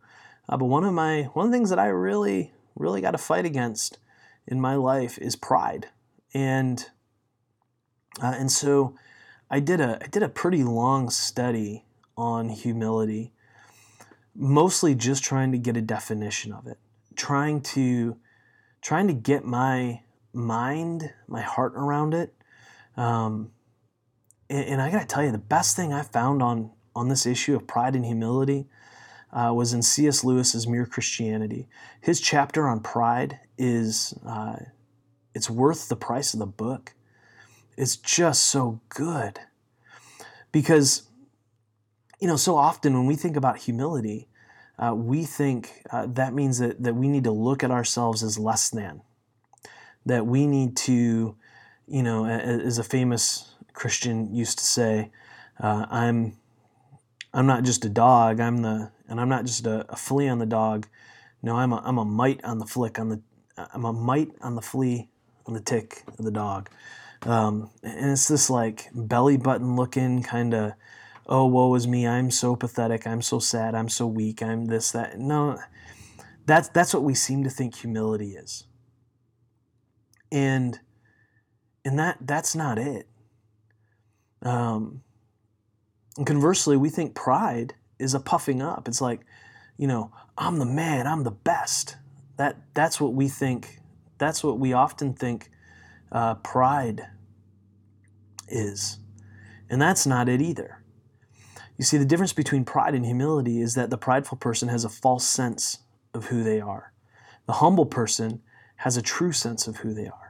uh, 0.49 0.57
but 0.57 0.67
one 0.67 0.85
of 0.85 0.95
my 0.95 1.25
one 1.35 1.47
of 1.47 1.53
the 1.53 1.57
things 1.57 1.71
that 1.71 1.79
I 1.79 1.87
really 1.89 2.53
really 2.75 3.01
got 3.01 3.11
to 3.11 3.19
fight 3.19 3.45
against 3.45 3.99
in 4.47 4.61
my 4.61 4.75
life 4.75 5.19
is 5.19 5.37
pride, 5.37 5.89
and 6.33 6.87
uh, 8.23 8.35
and 8.39 8.51
so 8.51 8.97
I 9.51 9.61
did 9.61 9.81
a 9.81 9.99
I 10.03 10.07
did 10.07 10.23
a 10.23 10.29
pretty 10.29 10.65
long 10.65 11.11
study 11.11 11.85
on 12.17 12.49
humility 12.49 13.33
mostly 14.35 14.95
just 14.95 15.23
trying 15.23 15.53
to 15.53 15.59
get 15.59 15.77
a 15.77 15.83
definition 15.83 16.53
of 16.53 16.67
it, 16.67 16.79
trying 17.17 17.61
to 17.61 18.17
trying 18.81 19.07
to 19.07 19.13
get 19.13 19.45
my 19.45 20.01
mind, 20.33 21.13
my 21.29 21.43
heart 21.43 21.75
around 21.77 22.15
it. 22.15 22.35
Um, 22.97 23.53
and, 24.49 24.65
and, 24.67 24.83
I 24.83 24.91
got 24.91 25.01
to 25.01 25.07
tell 25.07 25.25
you, 25.25 25.31
the 25.31 25.39
best 25.39 25.77
thing 25.77 25.93
I 25.93 26.03
found 26.03 26.43
on 26.43 26.71
on 26.95 27.09
this 27.09 27.25
issue 27.25 27.55
of 27.55 27.67
pride 27.67 27.95
and 27.95 28.05
humility 28.05 28.67
uh, 29.33 29.53
was 29.55 29.73
in 29.73 29.81
C.S. 29.81 30.25
Lewis's 30.25 30.67
Mere 30.67 30.87
Christianity. 30.87 31.69
His 32.01 32.21
chapter 32.21 32.67
on 32.67 32.81
pride 32.81 33.39
is 33.57 34.13
uh, 34.27 34.57
it's 35.35 35.49
worth 35.49 35.89
the 35.89 35.97
price 35.97 36.35
of 36.35 36.41
the 36.41 36.47
book. 36.47 36.95
It's 37.77 37.97
just 37.97 38.45
so 38.47 38.81
good 38.89 39.39
because 40.53 41.05
you 42.21 42.29
know, 42.29 42.37
so 42.37 42.57
often 42.57 42.95
when 42.95 43.07
we 43.07 43.17
think 43.17 43.37
about 43.37 43.59
humility, 43.59 44.29
uh, 44.79 44.95
we 44.95 45.25
think 45.25 45.83
uh, 45.91 46.07
that 46.07 46.35
means 46.35 46.59
that, 46.59 46.83
that 46.83 46.95
we 46.95 47.09
need 47.09 47.25
to 47.25 47.31
look 47.31 47.65
at 47.65 47.71
ourselves 47.71 48.23
as 48.23 48.39
less 48.39 48.69
than, 48.71 49.03
that 50.07 50.27
we 50.27 50.47
need 50.47 50.77
to, 50.77 51.37
you 51.91 52.03
know, 52.03 52.25
as 52.25 52.79
a 52.79 52.85
famous 52.85 53.55
Christian 53.73 54.35
used 54.35 54.59
to 54.59 54.65
say, 54.65 55.11
uh, 55.59 55.87
I'm, 55.91 56.37
I'm 57.35 57.47
not 57.47 57.65
just 57.65 57.85
a 57.85 57.89
dog. 57.89 58.41
I'm 58.41 58.59
the, 58.59 58.91
and 59.09 59.21
I'm 59.21 59.29
not 59.29 59.45
just 59.45 59.67
a, 59.67 59.85
a, 59.91 59.97
flea 59.97 60.29
on 60.29 60.39
the 60.39 60.47
dog. 60.47 60.87
No, 61.43 61.57
I'm 61.57 61.73
a, 61.73 61.83
I'm 61.85 61.99
a 61.99 62.05
mite 62.05 62.41
on 62.45 62.59
the 62.59 62.67
flick 62.67 62.99
on 62.99 63.09
the, 63.09 63.21
I'm 63.75 63.85
a 63.85 63.93
mite 63.93 64.31
on 64.41 64.55
the 64.55 64.63
flea 64.63 65.09
on 65.47 65.55
the 65.55 65.61
tick 65.61 66.05
of 66.19 66.25
the 66.25 66.31
dog. 66.31 66.71
Um, 67.23 67.71
and 67.83 68.13
it's 68.13 68.29
this 68.29 68.49
like 68.49 68.89
belly 68.95 69.37
button 69.37 69.77
looking 69.77 70.23
kind 70.23 70.55
of 70.55 70.73
oh, 71.31 71.47
woe 71.47 71.75
is 71.77 71.87
me, 71.87 72.07
I'm 72.07 72.31
so 72.31 72.57
pathetic, 72.57 73.07
I'm 73.07 73.23
so 73.23 73.39
sad, 73.39 73.75
I'm 73.75 73.89
so 73.89 74.07
weak, 74.07 74.43
I'm 74.43 74.67
this, 74.67 74.91
that. 74.91 75.19
No, 75.19 75.59
that's, 76.45 76.69
that's 76.69 76.93
what 76.93 77.05
we 77.05 77.15
seem 77.15 77.45
to 77.45 77.51
think 77.51 77.77
humility 77.77 78.33
is. 78.33 78.65
And, 80.33 80.81
and 81.85 81.99
that, 81.99 82.19
that's 82.21 82.55
not 82.55 82.79
it. 82.79 83.07
Um, 84.43 85.03
and 86.17 86.27
conversely, 86.27 86.77
we 86.77 86.91
think 86.91 87.15
pride 87.15 87.75
is 87.99 88.15
a 88.15 88.21
puffing 88.21 88.63
up. 88.63 88.89
It's 88.89 89.01
like, 89.01 89.21
you 89.77 89.87
know, 89.87 90.13
I'm 90.37 90.59
the 90.59 90.67
man, 90.67 91.07
I'm 91.07 91.25
the 91.25 91.31
best. 91.31 91.97
That, 92.37 92.57
that's 92.75 93.01
what 93.01 93.15
we 93.15 93.29
think, 93.29 93.81
that's 94.19 94.43
what 94.43 94.59
we 94.59 94.73
often 94.73 95.15
think 95.15 95.51
uh, 96.13 96.35
pride 96.37 97.07
is. 98.49 98.99
And 99.69 99.81
that's 99.81 100.07
not 100.07 100.29
it 100.29 100.43
either. 100.43 100.83
You 101.79 101.85
see, 101.85 101.97
the 101.97 102.05
difference 102.05 102.33
between 102.33 102.65
pride 102.65 102.95
and 102.95 103.07
humility 103.07 103.61
is 103.61 103.75
that 103.75 103.89
the 103.89 103.97
prideful 103.97 104.37
person 104.37 104.69
has 104.69 104.85
a 104.85 104.91
false 104.91 105.27
sense 105.27 105.79
of 106.13 106.27
who 106.27 106.43
they 106.43 106.61
are. 106.61 106.93
The 107.47 107.55
humble 107.55 107.87
person 107.87 108.43
has 108.77 108.97
a 108.97 109.03
true 109.03 109.33
sense 109.33 109.67
of 109.67 109.79
who 109.79 109.95
they 109.95 110.07
are. 110.07 110.30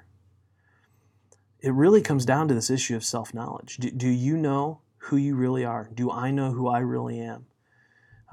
It 1.63 1.73
really 1.73 2.01
comes 2.01 2.25
down 2.25 2.49
to 2.49 2.55
this 2.55 2.71
issue 2.71 2.97
of 2.97 3.05
self 3.05 3.35
knowledge. 3.35 3.77
Do, 3.77 3.91
do, 3.91 4.09
you 4.09 4.37
know 4.37 4.81
who 4.99 5.17
you 5.17 5.35
really 5.35 5.65
are? 5.65 5.91
Do 5.93 6.11
I 6.11 6.31
know 6.31 6.53
who 6.53 6.69
I 6.69 6.79
really 6.79 7.21
am? 7.21 7.47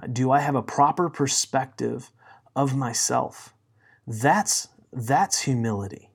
Uh, 0.01 0.07
do 0.07 0.31
I 0.31 0.39
have 0.39 0.55
a 0.55 0.61
proper 0.61 1.09
perspective 1.09 2.11
of 2.55 2.75
myself? 2.75 3.53
That's, 4.05 4.69
that's 4.93 5.41
humility. 5.41 6.09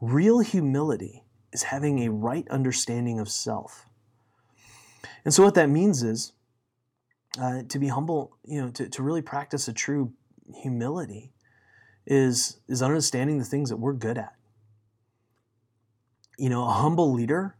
Real 0.00 0.40
humility 0.40 1.24
is 1.52 1.64
having 1.64 2.00
a 2.00 2.10
right 2.10 2.46
understanding 2.50 3.18
of 3.18 3.28
self. 3.28 3.86
And 5.24 5.32
so 5.32 5.42
what 5.42 5.54
that 5.54 5.68
means 5.68 6.02
is 6.02 6.32
uh, 7.40 7.62
to 7.68 7.78
be 7.78 7.88
humble, 7.88 8.36
you 8.44 8.60
know, 8.60 8.70
to, 8.70 8.88
to 8.88 9.02
really 9.02 9.22
practice 9.22 9.68
a 9.68 9.72
true 9.72 10.12
humility 10.54 11.32
is, 12.06 12.58
is 12.68 12.82
understanding 12.82 13.38
the 13.38 13.44
things 13.44 13.70
that 13.70 13.76
we're 13.76 13.92
good 13.92 14.18
at. 14.18 14.34
You 16.38 16.48
know, 16.48 16.64
a 16.66 16.70
humble 16.70 17.12
leader 17.12 17.56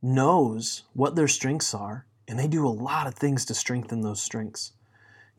knows 0.00 0.84
what 0.92 1.16
their 1.16 1.26
strengths 1.26 1.74
are, 1.74 2.06
and 2.28 2.38
they 2.38 2.46
do 2.46 2.66
a 2.66 2.68
lot 2.68 3.06
of 3.06 3.14
things 3.14 3.44
to 3.46 3.54
strengthen 3.54 4.02
those 4.02 4.22
strengths. 4.22 4.72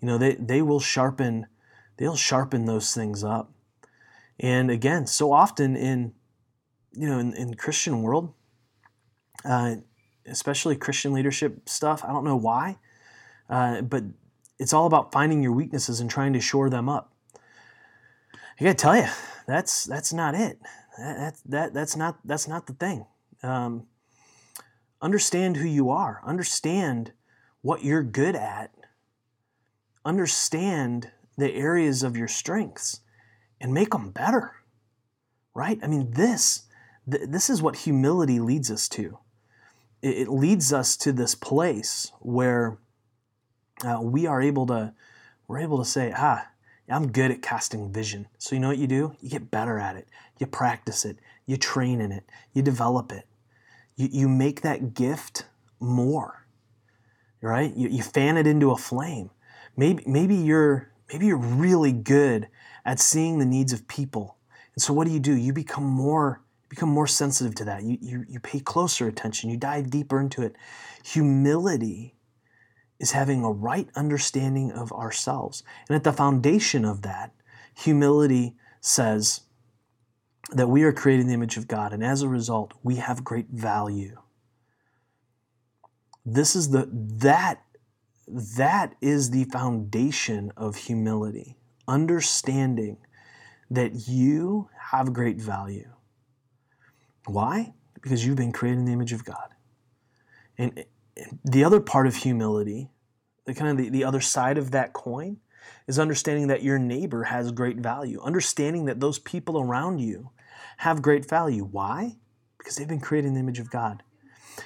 You 0.02 0.08
know, 0.08 0.18
they, 0.18 0.34
they 0.36 0.62
will 0.62 0.80
sharpen, 0.80 1.46
they'll 1.98 2.16
sharpen 2.16 2.66
those 2.66 2.94
things 2.94 3.24
up. 3.24 3.52
And 4.40 4.72
again, 4.72 5.06
so 5.06 5.32
often 5.32 5.76
in, 5.76 6.14
you 6.94 7.08
know, 7.08 7.20
in, 7.20 7.34
in 7.34 7.54
Christian 7.54 8.02
world, 8.02 8.34
uh, 9.46 9.76
especially 10.26 10.76
Christian 10.76 11.14
leadership 11.14 11.70
stuff, 11.70 12.04
I 12.04 12.12
don't 12.12 12.24
know 12.24 12.36
why, 12.36 12.78
uh, 13.50 13.82
but 13.82 14.04
it's 14.58 14.74
all 14.74 14.88
about 14.88 15.12
finding 15.12 15.44
your 15.44 15.52
weaknesses 15.52 16.00
and 16.00 16.10
trying 16.10 16.34
to 16.34 16.42
shore 16.42 16.70
them 16.70 16.90
up. 16.90 17.14
I 18.60 18.64
gotta 18.64 18.74
tell 18.74 18.96
you, 18.96 19.08
that's 19.48 19.86
that's 19.86 20.12
not 20.12 20.36
it. 20.36 20.60
That, 21.00 21.18
that, 21.18 21.40
that 21.46 21.74
that's 21.74 21.96
not 21.96 22.20
that's 22.26 22.48
not 22.48 22.68
the 22.68 22.74
thing. 22.74 23.06
Um, 23.42 23.88
understand 25.02 25.58
who 25.58 25.68
you 25.68 25.90
are. 25.90 26.22
Understand 26.26 27.14
what 27.62 27.84
you're 27.84 28.04
good 28.04 28.36
at. 28.36 28.72
Understand 30.04 31.12
the 31.38 31.54
areas 31.54 32.04
of 32.04 32.18
your 32.18 32.28
strengths 32.28 33.02
and 33.62 33.74
make 33.74 33.92
them 33.92 34.12
better. 34.12 34.56
Right? 35.54 35.80
I 35.82 35.88
mean, 35.88 36.12
this 36.12 36.64
th- 37.10 37.30
this 37.30 37.50
is 37.50 37.62
what 37.62 37.78
humility 37.78 38.40
leads 38.40 38.70
us 38.70 38.90
to. 38.90 39.20
It, 40.02 40.18
it 40.18 40.30
leads 40.30 40.74
us 40.74 40.98
to 40.98 41.12
this 41.12 41.36
place 41.36 42.12
where 42.20 42.78
uh, 43.86 44.00
we 44.02 44.28
are 44.28 44.42
able 44.42 44.66
to 44.68 44.94
we're 45.48 45.60
able 45.60 45.80
to 45.80 45.86
say, 45.86 46.14
ah, 46.16 46.48
I'm 46.90 47.12
good 47.12 47.32
at 47.32 47.42
casting 47.42 47.92
vision. 47.92 48.28
So 48.38 48.56
you 48.56 48.60
know 48.60 48.70
what 48.70 48.78
you 48.78 48.88
do? 48.88 49.16
You 49.22 49.30
get 49.30 49.52
better 49.52 49.80
at 49.80 49.96
it. 49.96 50.08
You 50.40 50.48
practice 50.48 51.06
it. 51.06 51.20
You 51.46 51.58
train 51.58 52.02
in 52.02 52.12
it. 52.12 52.24
You 52.54 52.62
develop 52.62 53.12
it. 53.12 53.28
You, 53.96 54.10
you 54.12 54.30
make 54.30 54.62
that 54.62 54.94
gift 54.94 55.46
more. 55.80 56.48
Right? 57.42 57.76
You, 57.76 57.90
you 57.90 58.02
fan 58.02 58.38
it 58.38 58.48
into 58.48 58.72
a 58.72 58.78
flame. 58.78 59.30
Maybe 59.78 60.04
maybe 60.06 60.36
you're 60.36 60.92
maybe 61.12 61.28
you're 61.28 61.38
really 61.38 61.94
good 61.94 62.48
at 62.84 63.00
seeing 63.00 63.38
the 63.38 63.46
needs 63.46 63.72
of 63.72 63.88
people. 63.88 64.38
And 64.76 64.82
so 64.82 64.94
what 64.94 65.08
do 65.08 65.14
you 65.14 65.20
do? 65.20 65.36
You 65.36 65.54
become 65.54 65.86
more 65.86 66.42
become 66.70 66.90
more 66.90 67.08
sensitive 67.08 67.56
to 67.56 67.66
that. 67.66 67.84
You, 67.84 67.98
you, 68.00 68.26
you 68.30 68.40
pay 68.40 68.60
closer 68.60 69.08
attention. 69.08 69.50
You 69.50 69.58
dive 69.58 69.90
deeper 69.90 70.20
into 70.20 70.44
it. 70.44 70.56
Humility 71.04 72.16
is 73.00 73.12
having 73.12 73.44
a 73.44 73.52
right 73.52 73.90
understanding 73.96 74.72
of 74.72 74.92
ourselves. 74.92 75.64
And 75.88 75.96
at 75.96 76.04
the 76.04 76.14
foundation 76.14 76.86
of 76.86 77.02
that, 77.02 77.34
humility 77.76 78.56
says 78.82 79.42
that 80.52 80.68
we 80.68 80.84
are 80.84 80.94
created 80.94 81.24
in 81.24 81.28
the 81.28 81.34
image 81.34 81.58
of 81.58 81.68
God, 81.68 81.94
and 81.94 82.04
as 82.04 82.22
a 82.22 82.30
result, 82.30 82.74
we 82.84 82.96
have 82.96 83.24
great 83.24 83.50
value. 83.50 84.18
This 86.26 86.56
is 86.56 86.70
the 86.70 86.90
that 86.92 87.64
that 88.58 88.96
is 89.02 89.32
the 89.32 89.46
foundation 89.46 90.52
of 90.56 90.76
humility, 90.76 91.58
understanding 91.88 92.98
that 93.72 94.08
you 94.08 94.70
have 94.92 95.14
great 95.14 95.38
value. 95.38 95.92
Why? 97.26 97.74
Because 97.94 98.26
you've 98.26 98.38
been 98.38 98.52
created 98.52 98.80
in 98.80 98.86
the 98.86 98.94
image 98.94 99.14
of 99.14 99.26
God. 99.26 99.50
And 100.58 100.86
the 101.44 101.64
other 101.64 101.80
part 101.80 102.08
of 102.08 102.16
humility, 102.16 102.90
the 103.46 103.54
kind 103.54 103.72
of 103.72 103.78
the, 103.78 103.90
the 103.90 104.04
other 104.04 104.22
side 104.22 104.58
of 104.58 104.72
that 104.72 104.94
coin, 104.94 105.38
is 105.88 106.00
understanding 106.00 106.48
that 106.48 106.64
your 106.64 106.80
neighbor 106.80 107.24
has 107.24 107.52
great 107.52 107.78
value. 107.78 108.22
Understanding 108.22 108.86
that 108.86 109.00
those 109.00 109.20
people 109.20 109.60
around 109.60 110.00
you 110.00 110.32
have 110.80 111.02
great 111.02 111.28
value. 111.28 111.66
Why? 111.66 112.16
Because 112.58 112.78
they've 112.78 112.88
been 112.88 113.02
created 113.02 113.28
in 113.28 113.34
the 113.34 113.42
image 113.42 113.60
of 113.60 113.70
God. 113.70 114.02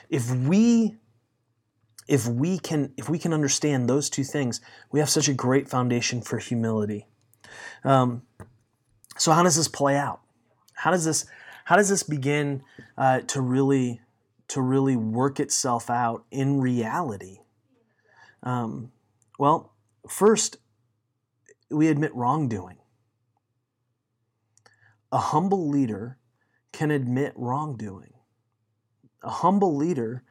If 0.10 0.30
we 0.32 0.98
if 2.08 2.28
we 2.28 2.60
can 2.60 2.94
if 2.98 3.10
we 3.10 3.18
can 3.18 3.34
understand 3.34 3.90
those 3.90 4.12
two 4.12 4.24
things, 4.24 4.62
we 4.92 5.00
have 5.00 5.10
such 5.10 5.28
a 5.28 5.34
great 5.34 5.68
foundation 5.68 6.22
for 6.22 6.38
humility. 6.38 7.08
Um, 7.84 8.22
so 9.18 9.32
how 9.32 9.42
does 9.42 9.56
this 9.56 9.68
play 9.68 9.98
out? 9.98 10.22
How 10.76 10.92
does 10.92 11.04
this 11.04 11.26
how 11.66 11.78
does 11.78 11.90
this 11.90 12.04
begin 12.04 12.62
uh, 12.96 13.22
to 13.22 13.42
really 13.42 14.02
to 14.50 14.62
really 14.62 14.96
work 14.96 15.40
itself 15.40 15.90
out 15.90 16.26
in 16.30 16.62
reality? 16.62 17.40
Um, 18.44 18.92
well, 19.40 19.74
first, 20.08 20.58
we 21.72 21.88
admit 21.88 22.14
wrongdoing. 22.14 22.78
A 25.14 25.20
humble 25.20 25.70
leader 25.70 26.18
can 26.72 26.90
admit 26.90 27.34
wrongdoing. 27.36 28.14
A 29.22 29.30
humble 29.30 29.76
leader 29.76 30.24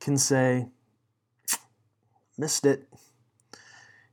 can 0.00 0.16
say, 0.16 0.68
missed 2.38 2.64
it. 2.64 2.88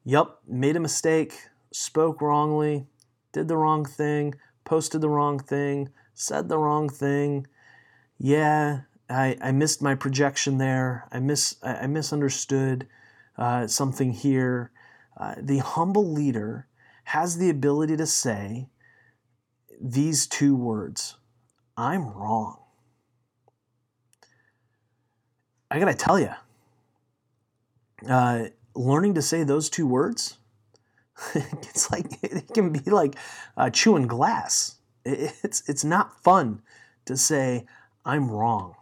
Yup, 0.03 0.41
made 0.45 0.75
a 0.75 0.81
mistake, 0.81 1.47
spoke 1.71 2.21
wrongly, 2.21 2.87
did 3.31 3.47
the 3.47 3.55
wrong 3.55 3.85
thing, 3.85 4.35
posted 4.65 4.99
the 4.99 5.07
wrong 5.07 5.39
thing, 5.39 5.93
said 6.13 6.49
the 6.49 6.57
wrong 6.57 6.89
thing. 6.89 7.47
Yeah, 8.17 8.81
I, 9.09 9.37
I 9.41 9.53
missed 9.53 9.81
my 9.81 9.95
projection 9.95 10.57
there. 10.57 11.07
I 11.09 11.19
miss 11.19 11.55
I 11.63 11.87
misunderstood 11.87 12.85
uh, 13.37 13.67
something 13.67 14.11
here. 14.11 14.71
Uh, 15.15 15.35
the 15.41 15.59
humble 15.59 16.11
leader 16.11 16.67
has 17.05 17.37
the 17.37 17.49
ability 17.49 17.95
to 17.95 18.05
say 18.05 18.67
these 19.79 20.27
two 20.27 20.55
words: 20.55 21.15
"I'm 21.75 22.09
wrong." 22.09 22.59
I 25.69 25.79
gotta 25.79 25.93
tell 25.93 26.19
you, 26.19 26.31
uh, 28.07 28.45
learning 28.75 29.15
to 29.15 29.21
say 29.21 29.43
those 29.43 29.69
two 29.69 29.85
words, 29.85 30.37
it's 31.35 31.91
like 31.91 32.05
it 32.23 32.53
can 32.53 32.71
be 32.71 32.89
like 32.89 33.15
uh, 33.55 33.69
chewing 33.69 34.07
glass. 34.07 34.75
It's 35.05 35.67
it's 35.69 35.83
not 35.83 36.21
fun 36.23 36.61
to 37.05 37.15
say 37.15 37.65
I'm 38.05 38.29
wrong 38.29 38.75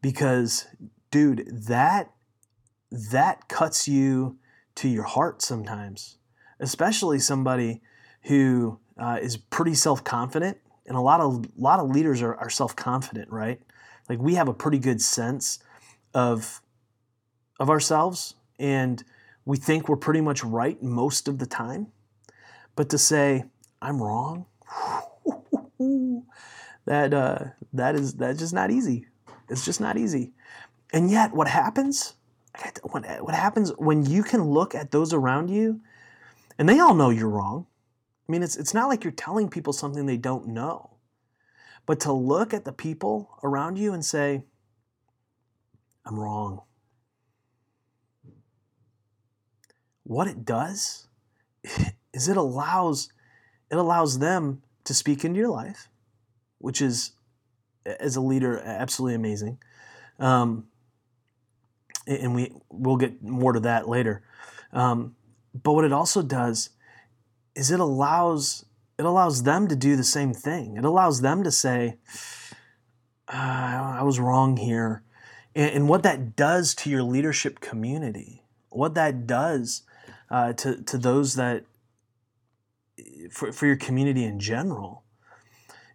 because 0.00 0.66
dude 1.10 1.46
that 1.48 2.10
that 2.90 3.48
cuts 3.48 3.88
you 3.88 4.38
to 4.74 4.88
your 4.88 5.04
heart 5.04 5.40
sometimes 5.42 6.18
especially 6.60 7.18
somebody 7.18 7.80
who 8.24 8.78
uh, 8.98 9.18
is 9.20 9.36
pretty 9.36 9.74
self-confident 9.74 10.58
and 10.86 10.96
a 10.96 11.00
lot 11.00 11.20
of 11.20 11.44
a 11.44 11.60
lot 11.60 11.80
of 11.80 11.90
leaders 11.90 12.22
are, 12.22 12.34
are 12.36 12.50
self-confident 12.50 13.30
right 13.30 13.60
like 14.08 14.18
we 14.18 14.34
have 14.34 14.48
a 14.48 14.54
pretty 14.54 14.78
good 14.78 15.00
sense 15.00 15.58
of 16.12 16.60
of 17.58 17.70
ourselves 17.70 18.34
and 18.58 19.04
we 19.44 19.56
think 19.56 19.88
we're 19.88 19.96
pretty 19.96 20.20
much 20.20 20.42
right 20.44 20.82
most 20.82 21.28
of 21.28 21.38
the 21.38 21.46
time 21.46 21.88
but 22.76 22.88
to 22.88 22.98
say 22.98 23.44
i'm 23.82 24.02
wrong 24.02 24.46
that 26.84 27.12
uh, 27.14 27.38
that 27.72 27.94
is 27.94 28.14
that's 28.14 28.38
just 28.38 28.54
not 28.54 28.70
easy 28.70 29.06
it's 29.48 29.64
just 29.64 29.80
not 29.80 29.96
easy. 29.96 30.32
And 30.92 31.10
yet, 31.10 31.32
what 31.32 31.48
happens? 31.48 32.14
What 32.92 33.34
happens 33.34 33.72
when 33.78 34.06
you 34.06 34.22
can 34.22 34.44
look 34.44 34.74
at 34.74 34.92
those 34.92 35.12
around 35.12 35.50
you 35.50 35.80
and 36.56 36.68
they 36.68 36.78
all 36.78 36.94
know 36.94 37.10
you're 37.10 37.28
wrong? 37.28 37.66
I 38.26 38.32
mean, 38.32 38.42
it's, 38.42 38.56
it's 38.56 38.72
not 38.72 38.88
like 38.88 39.04
you're 39.04 39.12
telling 39.12 39.48
people 39.48 39.72
something 39.72 40.06
they 40.06 40.16
don't 40.16 40.48
know. 40.48 40.90
But 41.86 42.00
to 42.00 42.12
look 42.12 42.54
at 42.54 42.64
the 42.64 42.72
people 42.72 43.38
around 43.42 43.76
you 43.76 43.92
and 43.92 44.04
say, 44.04 44.44
I'm 46.06 46.18
wrong. 46.18 46.62
What 50.04 50.26
it 50.26 50.44
does 50.44 51.08
is 52.12 52.28
it 52.28 52.36
allows 52.36 53.10
it 53.70 53.76
allows 53.76 54.18
them 54.18 54.62
to 54.84 54.94
speak 54.94 55.24
into 55.24 55.40
your 55.40 55.48
life, 55.48 55.88
which 56.58 56.80
is 56.80 57.12
as 57.84 58.16
a 58.16 58.20
leader 58.20 58.60
absolutely 58.64 59.14
amazing. 59.14 59.58
Um, 60.18 60.68
and 62.06 62.34
we 62.34 62.52
we'll 62.70 62.96
get 62.96 63.22
more 63.22 63.52
to 63.52 63.60
that 63.60 63.88
later. 63.88 64.22
Um, 64.72 65.16
but 65.54 65.72
what 65.72 65.84
it 65.84 65.92
also 65.92 66.22
does 66.22 66.70
is 67.54 67.70
it 67.70 67.80
allows 67.80 68.64
it 68.98 69.04
allows 69.04 69.42
them 69.42 69.66
to 69.68 69.76
do 69.76 69.96
the 69.96 70.04
same 70.04 70.32
thing. 70.32 70.76
It 70.76 70.84
allows 70.84 71.20
them 71.20 71.42
to 71.42 71.50
say, 71.50 71.96
uh, 73.28 73.96
"I 73.98 74.02
was 74.02 74.20
wrong 74.20 74.56
here," 74.56 75.02
and, 75.54 75.70
and, 75.70 75.88
what 75.88 76.02
that 76.04 76.36
does 76.36 76.74
to 76.76 76.90
your 76.90 77.02
leadership 77.02 77.60
community, 77.60 78.44
what 78.70 78.94
that 78.94 79.26
does 79.26 79.82
uh, 80.30 80.52
to 80.54 80.82
to 80.82 80.98
those 80.98 81.34
that 81.34 81.64
for 83.30 83.52
for 83.52 83.66
your 83.66 83.76
community 83.76 84.24
in 84.24 84.38
general, 84.38 85.02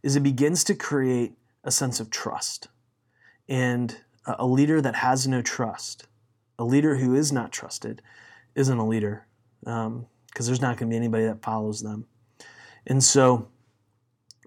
is 0.04 0.15
it 0.15 0.24
begins 0.24 0.63
to 0.65 0.76
create 0.76 1.34
a 1.63 1.72
sense 1.72 2.00
of 2.00 2.10
trust. 2.10 2.67
And 3.48 3.98
a 4.26 4.45
leader 4.45 4.80
that 4.80 4.95
has 4.95 5.28
no 5.28 5.41
trust, 5.41 6.08
a 6.60 6.63
leader 6.63 6.98
who 6.98 7.15
is 7.15 7.32
not 7.32 7.52
trusted, 7.52 8.02
isn't 8.54 8.78
a 8.78 8.88
leader 8.88 9.26
because 10.32 10.46
there's 10.46 10.62
not 10.62 10.78
going 10.78 10.89
to 10.89 10.94
be 10.94 10.98
anybody 10.98 11.26
that 11.26 11.42
follows 11.42 11.82
them. 11.82 12.06
And 12.88 13.04
so, 13.04 13.48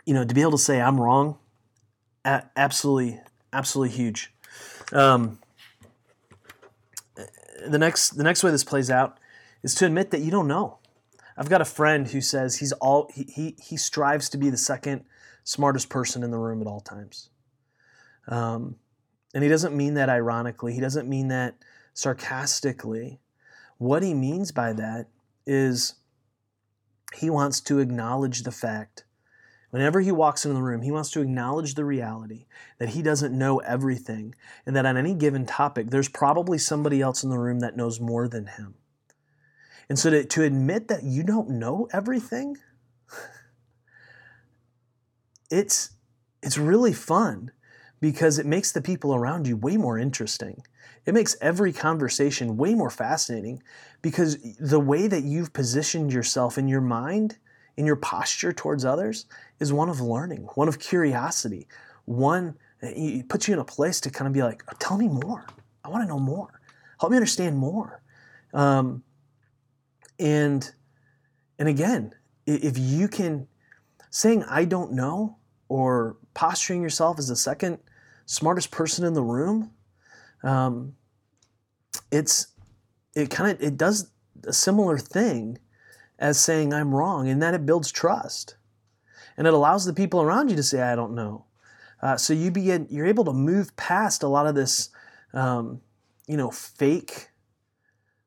you 0.05 0.15
know, 0.15 0.25
to 0.25 0.35
be 0.35 0.41
able 0.41 0.53
to 0.53 0.59
say 0.59 0.81
I'm 0.81 1.01
wrong 1.01 1.39
a- 2.25 2.45
absolutely, 2.57 3.21
absolutely 3.53 3.97
huge. 3.97 4.33
Um, 4.93 5.39
the 7.67 7.79
next 7.79 8.11
the 8.11 8.25
next 8.25 8.43
way 8.43 8.51
this 8.51 8.65
plays 8.65 8.91
out 8.91 9.19
is 9.63 9.75
to 9.77 9.87
admit 9.87 10.11
that 10.11 10.21
you 10.21 10.31
don't 10.31 10.49
know. 10.49 10.79
I've 11.37 11.49
got 11.49 11.61
a 11.61 11.67
friend 11.67 12.09
who 12.09 12.21
says 12.21 12.59
he's 12.59 12.73
all 12.73 13.11
he 13.15 13.25
he, 13.25 13.57
he 13.63 13.77
strives 13.77 14.29
to 14.31 14.39
be 14.39 14.51
the 14.51 14.57
second 14.57 15.05
smartest 15.45 15.89
person 15.89 16.23
in 16.23 16.31
the 16.31 16.39
room 16.39 16.61
at 16.61 16.67
all 16.67 16.81
times. 16.81 17.31
Um, 18.29 18.77
and 19.35 19.43
he 19.43 19.49
doesn't 19.49 19.75
mean 19.75 19.95
that 19.95 20.09
ironically. 20.09 20.75
He 20.75 20.81
doesn't 20.81 21.09
mean 21.09 21.29
that 21.29 21.57
sarcastically. 21.95 23.21
What 23.79 24.03
he 24.03 24.15
means 24.15 24.53
by 24.53 24.73
that 24.75 25.09
is 25.47 25.95
he 27.15 27.31
wants 27.31 27.61
to 27.61 27.79
acknowledge 27.79 28.43
the 28.43 28.53
fact 28.53 29.05
Whenever 29.73 30.03
he 30.03 30.13
walks 30.13 30.45
into 30.45 30.55
the 30.55 30.63
room, 30.63 30.83
he 30.83 30.93
wants 30.93 31.11
to 31.11 31.23
acknowledge 31.23 31.75
the 31.75 31.85
reality 31.85 32.45
that 32.77 32.91
he 32.91 33.01
doesn't 33.01 33.37
know 33.37 33.59
everything 33.61 34.35
and 34.67 34.77
that 34.77 34.85
on 34.85 34.99
any 34.99 35.15
given 35.15 35.47
topic, 35.47 35.89
there's 35.89 36.11
probably 36.11 36.59
somebody 36.59 37.01
else 37.01 37.25
in 37.25 37.31
the 37.31 37.39
room 37.39 37.61
that 37.61 37.75
knows 37.75 37.99
more 37.99 38.29
than 38.29 38.49
him. 38.49 38.75
And 39.89 39.99
so 39.99 40.11
to, 40.11 40.25
to 40.25 40.43
admit 40.43 40.89
that 40.89 41.05
you 41.05 41.23
don't 41.23 41.49
know 41.49 41.89
everything, 41.91 42.59
it's, 45.51 45.93
it's 46.43 46.59
really 46.59 46.93
fun 46.93 47.51
because 48.03 48.41
it 48.41 48.47
makes 48.47 48.73
the 48.73 48.83
people 48.83 49.15
around 49.15 49.47
you 49.47 49.57
way 49.57 49.77
more 49.77 49.97
interesting. 49.97 50.61
It 51.07 51.15
makes 51.15 51.37
every 51.41 51.73
conversation 51.73 52.57
way 52.57 52.75
more 52.75 52.91
fascinating 52.91 53.63
because 54.03 54.39
the 54.59 54.81
way 54.81 55.07
that 55.07 55.23
you've 55.23 55.53
positioned 55.53 56.13
yourself 56.13 56.59
in 56.59 56.67
your 56.67 56.81
mind 56.81 57.39
in 57.77 57.87
your 57.87 57.97
posture 57.97 58.53
towards 58.53 58.85
others 58.85 59.27
is 59.61 59.73
one 59.73 59.89
of 59.89 60.01
learning, 60.01 60.49
one 60.57 60.67
of 60.69 60.81
curiosity, 60.81 61.69
one 62.05 62.57
it 62.81 63.29
puts 63.29 63.47
you 63.47 63.55
in 63.55 63.61
a 63.61 63.65
place 63.65 64.01
to 64.01 64.11
kind 64.11 64.27
of 64.27 64.35
be 64.35 64.43
like, 64.43 64.65
tell 64.81 64.99
me 64.99 65.07
more. 65.07 65.47
I 65.85 65.89
want 65.89 66.03
to 66.03 66.09
know 66.09 66.19
more. 66.19 66.61
Help 66.99 67.13
me 67.13 67.17
understand 67.17 67.57
more. 67.57 68.03
Um, 68.53 69.05
and 70.19 70.69
and 71.57 71.69
again, 71.69 72.15
if 72.47 72.77
you 72.77 73.07
can 73.07 73.47
saying 74.11 74.43
I 74.49 74.65
don't 74.65 74.93
know 74.93 75.37
or 75.69 76.17
posturing 76.35 76.83
yourself 76.83 77.21
as 77.21 77.31
a 77.31 77.37
second 77.37 77.79
smartest 78.27 78.71
person 78.71 79.05
in 79.05 79.15
the 79.15 79.23
room, 79.23 79.71
um, 80.43 80.95
it's 82.11 82.49
it 83.15 83.31
kind 83.31 83.53
of 83.53 83.63
it 83.63 83.77
does 83.77 84.11
a 84.47 84.53
similar 84.53 84.99
thing 84.99 85.59
as 86.19 86.39
saying 86.39 86.73
I'm 86.73 86.95
wrong, 86.95 87.29
and 87.29 87.43
that 87.43 87.55
it 87.55 87.67
builds 87.67 87.91
trust. 87.91 88.57
And 89.37 89.47
it 89.47 89.55
allows 89.55 89.85
the 89.85 89.95
people 89.95 90.23
around 90.23 90.51
you 90.51 90.57
to 90.57 90.63
say, 90.63 90.83
I 90.83 90.95
don't 90.95 91.15
know. 91.15 91.47
Uh, 92.01 92.17
so 92.17 92.33
you 92.33 92.51
begin, 92.51 92.87
you're 92.91 93.07
able 93.07 93.25
to 93.25 93.33
move 93.33 93.75
past 93.77 94.23
a 94.23 94.29
lot 94.29 94.47
of 94.47 94.55
this, 94.55 94.91
um, 95.33 95.81
you 96.27 96.37
know, 96.37 96.51
fake 96.51 97.29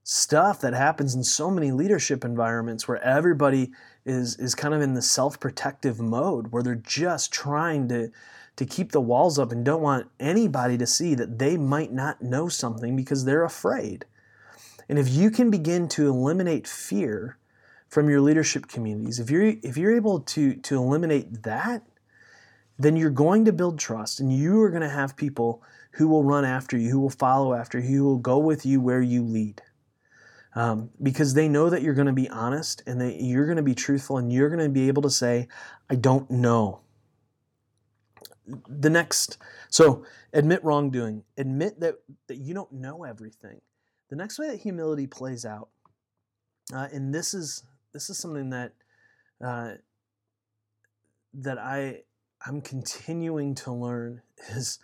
stuff 0.08 0.62
that 0.62 0.76
happens 0.76 1.16
in 1.16 1.24
so 1.24 1.50
many 1.50 1.72
leadership 1.72 2.24
environments 2.24 2.88
where 2.88 3.02
everybody 3.04 3.72
is 4.06 4.36
is 4.36 4.54
kind 4.54 4.72
of 4.72 4.80
in 4.80 4.94
the 4.94 5.02
self-protective 5.02 6.00
mode 6.00 6.52
where 6.52 6.62
they're 6.62 6.76
just 6.76 7.34
trying 7.34 7.88
to 7.90 8.12
to 8.56 8.66
keep 8.68 8.92
the 8.92 9.02
walls 9.02 9.40
up 9.40 9.52
and 9.52 9.66
don't 9.66 9.82
want 9.82 10.08
anybody 10.20 10.78
to 10.78 10.86
see 10.86 11.16
that 11.16 11.40
they 11.40 11.58
might 11.58 11.92
not 11.92 12.22
know 12.22 12.48
something 12.48 12.96
because 12.96 13.26
they're 13.26 13.44
afraid. 13.44 14.06
And 14.88 15.00
if 15.00 15.10
you 15.10 15.32
can 15.32 15.50
begin 15.50 15.88
to 15.90 16.08
eliminate 16.08 16.68
fear 16.68 17.40
from 17.90 18.08
your 18.08 18.22
leadership 18.22 18.68
communities, 18.68 19.20
if 19.20 19.32
you're 19.32 19.56
if 19.64 19.76
you're 19.76 19.96
able 19.96 20.20
to 20.20 20.54
to 20.54 20.76
eliminate 20.78 21.42
that, 21.42 21.82
then 22.78 22.96
you're 22.96 23.10
going 23.10 23.44
to 23.46 23.52
build 23.52 23.80
trust 23.80 24.20
and 24.20 24.32
you 24.32 24.62
are 24.62 24.70
going 24.70 24.84
to 24.84 24.90
have 24.90 25.18
people 25.18 25.64
who 25.94 26.08
will 26.08 26.24
run 26.24 26.46
after 26.46 26.78
you, 26.78 26.92
who 26.92 27.00
will 27.00 27.10
follow 27.10 27.56
after 27.56 27.80
you, 27.80 27.98
who 27.98 28.04
will 28.04 28.20
go 28.20 28.38
with 28.38 28.68
you 28.68 28.80
where 28.80 29.02
you 29.02 29.24
lead. 29.24 29.64
Um, 30.58 30.90
because 31.04 31.34
they 31.34 31.50
know 31.50 31.70
that 31.70 31.82
you're 31.82 31.94
going 31.94 32.08
to 32.08 32.14
be 32.14 32.30
honest 32.30 32.82
and 32.88 33.02
that 33.02 33.22
you're 33.22 33.46
going 33.46 33.58
to 33.58 33.64
be 33.64 33.76
truthful 33.76 34.18
and 34.18 34.32
you're 34.32 34.48
going 34.48 34.64
to 34.64 34.70
be 34.70 34.88
able 34.88 35.02
to 35.02 35.10
say, 35.10 35.50
I 35.90 35.96
don't 35.96 36.32
know. 36.32 36.80
The 38.70 38.90
next, 38.90 39.38
so 39.70 40.06
admit 40.32 40.64
wrongdoing, 40.64 41.24
admit 41.38 41.82
that, 41.82 41.96
that 42.28 42.38
you 42.38 42.54
don't 42.54 42.72
know 42.72 43.04
everything. 43.04 43.60
The 44.10 44.16
next 44.16 44.40
way 44.40 44.48
that 44.48 44.62
humility 44.62 45.08
plays 45.08 45.46
out, 45.46 45.70
uh, 46.74 46.88
and 46.92 47.14
this 47.14 47.34
is 47.34 47.64
this 47.92 48.10
is 48.10 48.18
something 48.18 48.50
that 48.52 48.74
uh, 49.44 49.74
that 51.34 51.58
I 51.58 52.02
I'm 52.46 52.62
continuing 52.62 53.56
to 53.56 53.72
learn 53.72 54.22
is 54.50 54.80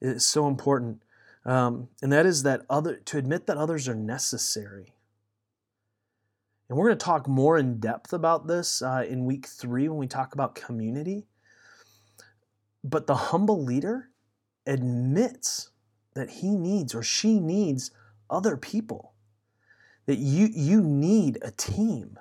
is 0.00 0.26
so 0.26 0.46
important, 0.46 1.02
um, 1.44 1.88
and 2.02 2.12
that 2.12 2.26
is 2.26 2.42
that 2.42 2.62
other 2.68 2.96
to 2.96 3.18
admit 3.18 3.46
that 3.46 3.56
others 3.56 3.88
are 3.88 3.94
necessary. 3.94 4.92
And 6.68 6.76
we're 6.76 6.86
going 6.88 6.98
to 6.98 7.04
talk 7.04 7.28
more 7.28 7.58
in 7.58 7.78
depth 7.78 8.12
about 8.12 8.46
this 8.46 8.82
uh, 8.82 9.04
in 9.08 9.24
week 9.24 9.46
three 9.46 9.88
when 9.88 9.98
we 9.98 10.06
talk 10.06 10.34
about 10.34 10.54
community. 10.54 11.26
But 12.82 13.06
the 13.06 13.14
humble 13.14 13.62
leader 13.62 14.10
admits 14.66 15.70
that 16.14 16.30
he 16.30 16.54
needs 16.54 16.94
or 16.94 17.02
she 17.02 17.38
needs 17.38 17.90
other 18.28 18.56
people. 18.56 19.12
That 20.06 20.18
you 20.18 20.48
you 20.52 20.80
need 20.80 21.38
a 21.42 21.50
team 21.50 22.18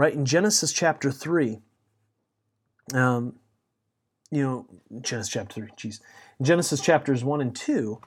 right? 0.00 0.14
In 0.14 0.24
Genesis 0.24 0.72
chapter 0.72 1.10
3, 1.10 1.58
um, 2.94 3.34
you 4.30 4.42
know, 4.42 4.66
Genesis 5.02 5.30
chapter 5.30 5.54
3, 5.54 5.68
geez. 5.76 6.00
In 6.38 6.46
Genesis 6.46 6.80
chapters 6.80 7.22
1 7.22 7.40
and 7.42 7.54
2, 7.54 8.00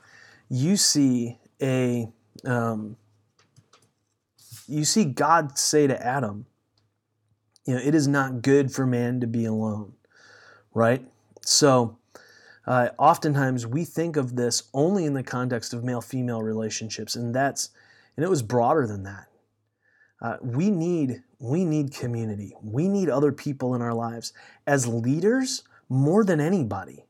you 0.49 0.75
see 0.75 1.37
a, 1.61 2.07
um, 2.45 2.97
you 4.73 4.85
see 4.85 5.05
God 5.05 5.57
say 5.57 5.87
to 5.87 6.05
Adam, 6.05 6.45
you 7.65 7.75
know, 7.75 7.81
it 7.81 7.95
is 7.95 8.07
not 8.07 8.41
good 8.41 8.71
for 8.71 8.85
man 8.85 9.19
to 9.21 9.27
be 9.27 9.45
alone, 9.45 9.93
right? 10.73 11.05
So, 11.41 11.97
uh, 12.65 12.89
oftentimes 12.97 13.67
we 13.67 13.85
think 13.85 14.15
of 14.15 14.35
this 14.35 14.63
only 14.73 15.05
in 15.05 15.13
the 15.13 15.23
context 15.23 15.73
of 15.73 15.83
male 15.83 16.01
female 16.01 16.41
relationships, 16.41 17.15
and 17.15 17.33
that's, 17.33 17.69
and 18.15 18.23
it 18.23 18.29
was 18.29 18.41
broader 18.41 18.87
than 18.87 19.03
that. 19.03 19.27
Uh, 20.21 20.37
we 20.41 20.71
need 20.71 21.21
we 21.39 21.65
need 21.65 21.93
community. 21.93 22.55
We 22.63 22.87
need 22.87 23.09
other 23.09 23.33
people 23.33 23.75
in 23.75 23.81
our 23.81 23.93
lives 23.93 24.31
as 24.65 24.87
leaders 24.87 25.63
more 25.89 26.23
than 26.23 26.39
anybody. 26.39 27.05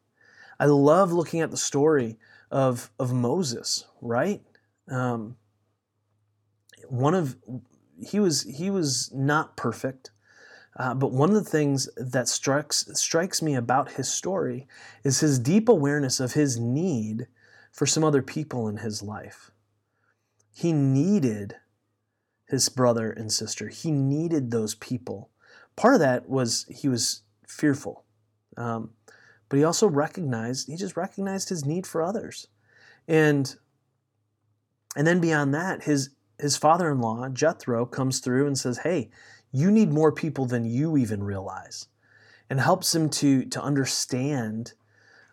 I 0.60 0.66
love 0.66 1.14
looking 1.14 1.42
at 1.42 1.52
the 1.52 1.58
story 1.58 2.18
of 2.50 2.90
of 3.00 3.14
Moses. 3.14 3.86
Right, 4.02 4.42
um, 4.90 5.38
one 6.94 7.16
of 7.16 7.36
he 8.00 8.20
was 8.20 8.44
he 8.44 8.70
was 8.70 9.12
not 9.14 9.58
perfect. 9.58 10.12
Uh, 10.76 10.94
but 10.94 11.12
one 11.12 11.30
of 11.30 11.36
the 11.36 11.50
things 11.50 11.88
that 11.98 12.28
strikes 12.28 12.88
strikes 12.94 13.42
me 13.42 13.56
about 13.56 13.94
his 13.94 14.12
story 14.12 14.68
is 15.04 15.20
his 15.20 15.40
deep 15.40 15.70
awareness 15.70 16.20
of 16.20 16.34
his 16.34 16.60
need 16.60 17.28
for 17.72 17.86
some 17.86 18.04
other 18.04 18.22
people 18.22 18.68
in 18.68 18.78
his 18.78 19.02
life. 19.02 19.52
He 20.54 20.72
needed 20.72 21.56
his 22.48 22.70
brother 22.70 23.12
and 23.12 23.32
sister. 23.32 23.70
He 23.70 23.90
needed 23.90 24.52
those 24.52 24.76
people. 24.76 25.30
Part 25.76 25.96
of 25.96 26.00
that 26.00 26.30
was 26.30 26.66
he 26.70 26.88
was 26.88 27.22
fearful, 27.48 28.04
um, 28.56 28.92
but 29.50 29.58
he 29.58 29.64
also 29.64 29.88
recognized 29.88 30.68
he 30.68 30.76
just 30.76 30.98
recognized 30.98 31.50
his 31.50 31.66
need 31.66 31.88
for 31.88 32.04
others, 32.04 32.48
and 33.08 33.56
and 34.96 35.08
then 35.08 35.20
beyond 35.20 35.56
that, 35.56 35.84
his 35.84 36.12
his 36.40 36.58
father-in-law 36.58 37.30
Jethro 37.30 37.86
comes 37.86 38.20
through 38.20 38.48
and 38.48 38.58
says, 38.58 38.80
"Hey, 38.80 39.10
you 39.52 39.72
need 39.72 39.92
more 39.92 40.12
people 40.12 40.46
than 40.46 40.66
you 40.66 40.98
even 40.98 41.24
realize," 41.24 41.88
and 42.50 42.60
helps 42.60 42.94
him 42.94 43.10
to 43.12 43.46
to 43.46 43.62
understand 43.62 44.74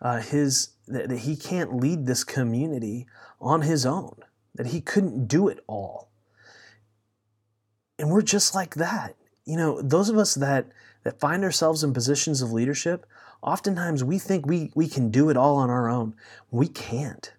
uh, 0.01 0.21
his 0.21 0.69
that, 0.87 1.09
that 1.09 1.19
he 1.19 1.35
can't 1.35 1.75
lead 1.75 2.05
this 2.05 2.23
community 2.23 3.07
on 3.39 3.61
his 3.61 3.85
own, 3.85 4.17
that 4.55 4.67
he 4.67 4.81
couldn't 4.81 5.27
do 5.27 5.47
it 5.47 5.59
all 5.67 6.11
and 8.01 8.09
we're 8.09 8.23
just 8.23 8.55
like 8.55 8.75
that. 8.75 9.15
You 9.45 9.55
know, 9.55 9.81
those 9.81 10.09
of 10.09 10.17
us 10.17 10.33
that 10.35 10.67
that 11.03 11.19
find 11.19 11.43
ourselves 11.43 11.83
in 11.83 11.93
positions 11.93 12.41
of 12.41 12.51
leadership, 12.51 13.05
oftentimes 13.41 14.03
we 14.03 14.17
think 14.17 14.45
we 14.45 14.71
we 14.75 14.87
can 14.87 15.11
do 15.11 15.29
it 15.29 15.37
all 15.37 15.57
on 15.57 15.69
our 15.69 15.87
own. 15.87 16.15
We 16.49 16.67
can't. 16.67 17.31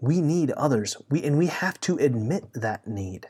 We 0.00 0.20
need 0.20 0.50
others. 0.52 0.96
We 1.10 1.22
and 1.22 1.38
we 1.38 1.46
have 1.46 1.80
to 1.82 1.96
admit 1.98 2.44
that 2.54 2.86
need. 2.86 3.28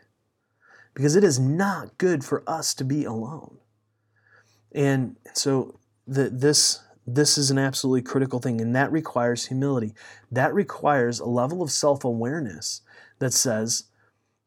Because 0.95 1.17
it 1.17 1.25
is 1.25 1.39
not 1.39 1.99
good 1.99 2.25
for 2.25 2.43
us 2.47 2.75
to 2.75 2.85
be 2.85 3.05
alone. 3.05 3.59
And 4.73 5.17
so 5.35 5.79
the, 6.07 6.31
this 6.31 6.83
this 7.07 7.39
is 7.39 7.51
an 7.51 7.59
absolutely 7.59 8.03
critical 8.03 8.39
thing 8.39 8.61
and 8.61 8.75
that 8.77 8.93
requires 8.93 9.47
humility. 9.47 9.95
That 10.31 10.55
requires 10.55 11.19
a 11.19 11.27
level 11.27 11.63
of 11.63 11.73
self-awareness 11.73 12.83
that 13.19 13.33
says 13.33 13.85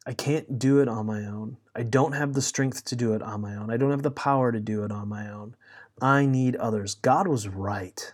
I 0.06 0.14
can't 0.14 0.60
do 0.60 0.80
it 0.80 0.88
on 0.88 1.06
my 1.06 1.26
own. 1.26 1.58
I 1.76 1.84
don't 1.84 2.14
have 2.14 2.34
the 2.34 2.42
strength 2.42 2.86
to 2.86 2.96
do 2.96 3.14
it 3.14 3.22
on 3.22 3.42
my 3.42 3.56
own. 3.56 3.72
I 3.72 3.78
don't 3.78 3.92
have 3.92 4.04
the 4.04 4.12
power 4.12 4.52
to 4.52 4.60
do 4.60 4.84
it 4.84 4.92
on 4.92 5.08
my 5.08 5.30
own. 5.30 5.56
I 6.02 6.26
need 6.26 6.56
others. 6.58 6.96
God 6.96 7.28
was 7.28 7.48
right. 7.48 8.14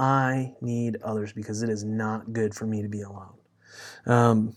I 0.00 0.54
need 0.62 0.96
others 1.04 1.34
because 1.34 1.62
it 1.62 1.68
is 1.68 1.84
not 1.84 2.32
good 2.32 2.54
for 2.54 2.64
me 2.64 2.80
to 2.80 2.88
be 2.88 3.02
alone. 3.02 3.34
Um, 4.06 4.56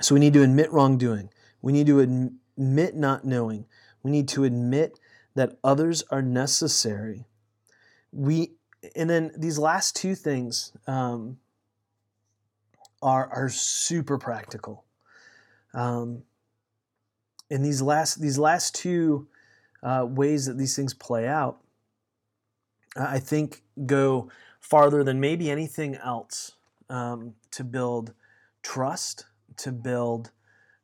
so 0.00 0.16
we 0.16 0.20
need 0.20 0.32
to 0.32 0.42
admit 0.42 0.72
wrongdoing. 0.72 1.30
We 1.62 1.72
need 1.72 1.86
to 1.86 2.00
admit 2.00 2.96
not 2.96 3.24
knowing. 3.24 3.66
We 4.02 4.10
need 4.10 4.26
to 4.30 4.42
admit 4.42 4.98
that 5.36 5.58
others 5.62 6.02
are 6.10 6.22
necessary. 6.22 7.26
We 8.10 8.54
and 8.96 9.08
then 9.08 9.30
these 9.38 9.60
last 9.60 9.94
two 9.94 10.16
things 10.16 10.72
um, 10.88 11.38
are 13.00 13.28
are 13.32 13.48
super 13.48 14.18
practical. 14.18 14.84
Um, 15.72 16.24
and 17.48 17.64
these 17.64 17.80
last 17.80 18.20
these 18.20 18.38
last 18.38 18.74
two 18.74 19.28
uh, 19.84 20.04
ways 20.08 20.46
that 20.46 20.58
these 20.58 20.74
things 20.74 20.94
play 20.94 21.28
out, 21.28 21.60
I 22.96 23.18
think, 23.18 23.62
go 23.86 24.30
farther 24.60 25.02
than 25.02 25.20
maybe 25.20 25.50
anything 25.50 25.96
else 25.96 26.52
um, 26.88 27.34
to 27.52 27.64
build 27.64 28.12
trust, 28.62 29.26
to 29.58 29.72
build 29.72 30.30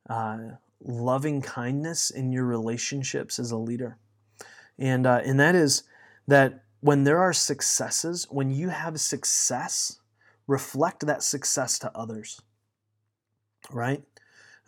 uh, 0.08 0.38
loving 0.80 1.42
kindness 1.42 2.10
in 2.10 2.32
your 2.32 2.44
relationships 2.44 3.38
as 3.38 3.50
a 3.50 3.56
leader, 3.56 3.98
and 4.78 5.06
uh, 5.06 5.20
and 5.24 5.38
that 5.38 5.54
is 5.54 5.82
that 6.26 6.64
when 6.80 7.04
there 7.04 7.18
are 7.18 7.32
successes, 7.32 8.26
when 8.30 8.50
you 8.50 8.68
have 8.68 9.00
success, 9.00 10.00
reflect 10.46 11.06
that 11.06 11.22
success 11.22 11.78
to 11.80 11.90
others, 11.96 12.40
right? 13.70 14.02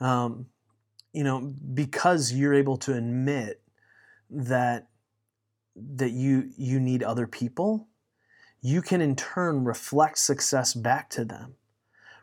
Um, 0.01 0.47
you 1.13 1.25
know, 1.25 1.41
because 1.41 2.33
you're 2.33 2.55
able 2.55 2.77
to 2.79 2.95
admit 2.95 3.63
that 4.29 4.90
that 5.97 6.11
you 6.11 6.51
you 6.57 6.81
need 6.81 7.03
other 7.03 7.27
people, 7.27 7.89
you 8.61 8.83
can 8.83 9.01
in 9.01 9.17
turn 9.17 9.65
reflect 9.65 10.19
success 10.19 10.75
back 10.75 11.11
to 11.11 11.25
them. 11.25 11.55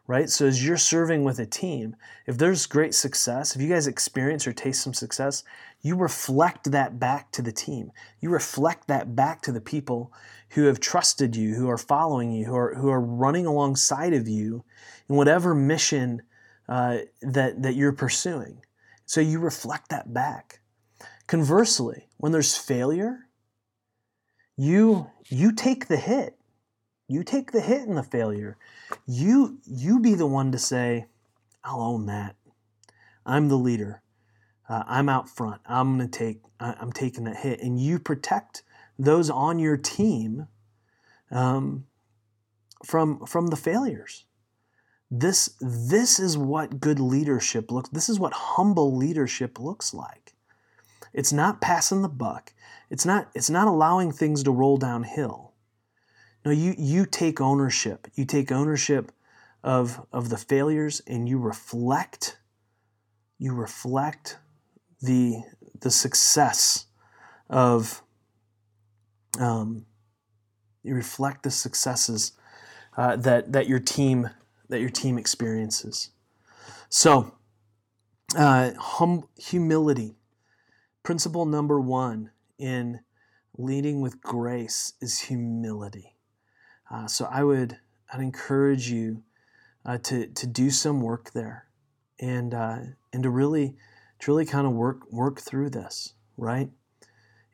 Right? 0.06 0.30
So 0.30 0.46
as 0.46 0.65
you're 0.65 0.78
serving 0.78 1.26
with 1.26 1.38
a 1.38 1.46
team, 1.46 1.98
if 2.26 2.38
there's 2.38 2.65
great 2.65 2.96
success, 2.96 3.56
if 3.56 3.62
you 3.62 3.67
guys 3.67 3.88
experience 3.88 4.48
or 4.48 4.54
taste 4.54 4.82
some 4.82 4.93
success, 4.93 5.43
you 5.82 5.98
reflect 5.98 6.72
that 6.72 6.98
back 6.98 7.30
to 7.34 7.41
the 7.41 7.52
team. 7.52 7.91
You 8.22 8.30
reflect 8.30 8.88
that 8.88 9.17
back 9.17 9.41
to 9.41 9.52
the 9.52 9.60
people 9.60 10.13
who 10.52 10.63
have 10.63 10.80
trusted 10.80 11.36
you, 11.36 11.56
who 11.56 11.70
are 11.70 11.78
following 11.78 12.32
you, 12.32 12.46
who 12.46 12.56
are 12.56 12.76
who 12.76 12.89
are 12.89 13.02
running 13.02 13.46
alongside 13.46 14.13
of 14.13 14.30
you 14.30 14.63
in 15.10 15.17
whatever 15.17 15.54
mission 15.54 16.22
uh, 16.70 17.00
that 17.22 17.62
that 17.62 17.76
you're 17.76 17.91
pursuing. 17.91 18.62
So 19.06 19.20
you 19.20 19.39
reflect 19.39 19.89
that 19.89 20.13
back. 20.13 20.62
Conversely, 21.28 22.08
when 22.17 22.32
there's 22.32 22.56
failure, 22.56 23.27
you 24.58 25.12
you 25.28 25.52
take 25.52 25.88
the 25.88 25.98
hit. 25.98 26.38
You 27.08 27.24
take 27.24 27.52
the 27.52 27.62
hit 27.62 27.88
and 27.88 27.98
the 27.98 28.04
failure. 28.04 28.58
You 29.06 29.60
you 29.65 30.00
be 30.00 30.15
the 30.15 30.26
one 30.26 30.52
to 30.52 30.58
say, 30.58 31.06
"I'll 31.63 31.82
own 31.82 32.08
that. 32.08 32.36
I'm 33.26 33.48
the 33.48 33.58
leader. 33.58 34.02
Uh, 34.67 34.84
I'm 34.86 35.08
out 35.08 35.30
front. 35.30 35.62
I'm 35.65 35.98
gonna 35.98 36.10
take. 36.10 36.41
I'm 36.60 36.91
taking 36.91 37.26
that 37.26 37.38
hit." 37.38 37.62
And 37.62 37.80
you 37.80 38.00
protect 38.00 38.63
those 39.00 39.30
on 39.30 39.60
your 39.60 39.78
team 39.78 40.48
um, 41.32 41.86
from 42.84 43.26
from 43.26 43.48
the 43.48 43.56
failures. 43.56 44.26
This, 45.10 45.56
this 45.62 46.20
is 46.20 46.38
what 46.38 46.82
good 46.82 47.00
leadership 47.00 47.72
looks 47.72 47.89
this 47.89 48.10
is 48.10 48.20
what 48.20 48.34
humble 48.34 48.93
leadership 48.93 49.58
looks 49.58 49.93
like. 49.93 50.27
It's 51.18 51.34
not 51.34 51.62
passing 51.62 52.04
the 52.04 52.10
buck. 52.10 52.54
It's 52.92 53.04
not, 53.04 53.32
it's 53.34 53.50
not 53.50 53.68
allowing 53.68 54.12
things 54.12 54.44
to 54.44 54.52
roll 54.52 54.78
downhill. 54.78 55.52
No, 56.46 56.52
you, 56.52 56.76
you 56.78 57.08
take 57.08 57.42
ownership. 57.42 58.08
You 58.14 58.24
take 58.24 58.52
ownership 58.52 59.12
of, 59.64 60.06
of 60.14 60.30
the 60.30 60.38
failures 60.38 61.02
and 61.08 61.28
you 61.28 61.40
reflect, 61.40 62.38
you 63.40 63.52
reflect 63.56 64.38
the, 65.02 65.42
the 65.82 65.90
success 65.90 66.86
of, 67.50 68.04
um, 69.40 69.88
you 70.84 70.94
reflect 70.94 71.42
the 71.42 71.52
successes 71.52 72.34
uh, 72.96 73.16
that, 73.16 73.52
that 73.54 73.68
your 73.68 73.80
team 73.80 74.30
that 74.70 74.82
your 74.82 74.90
team 74.90 75.18
experiences. 75.18 76.10
So, 76.90 77.34
uh, 78.38 78.72
hum- 78.78 79.30
humility. 79.38 80.17
Principle 81.08 81.46
number 81.46 81.80
one 81.80 82.32
in 82.60 83.00
leading 83.58 84.02
with 84.02 84.20
grace 84.20 84.91
is 85.00 85.22
humility. 85.22 86.17
Uh, 86.91 87.08
so 87.08 87.30
I 87.32 87.46
would 87.46 87.78
I'd 88.12 88.20
encourage 88.20 88.89
you 88.89 89.24
uh, 89.86 90.00
to 90.00 90.28
to 90.28 90.46
do 90.46 90.70
some 90.70 91.00
work 91.00 91.32
there, 91.32 91.67
and 92.20 92.54
uh, 92.54 92.80
and 93.13 93.24
to 93.24 93.30
really 93.30 93.78
to 94.20 94.32
really 94.32 94.46
kind 94.46 94.67
of 94.67 94.74
work 94.74 95.10
work 95.10 95.39
through 95.39 95.70
this. 95.70 96.12
Right, 96.36 96.72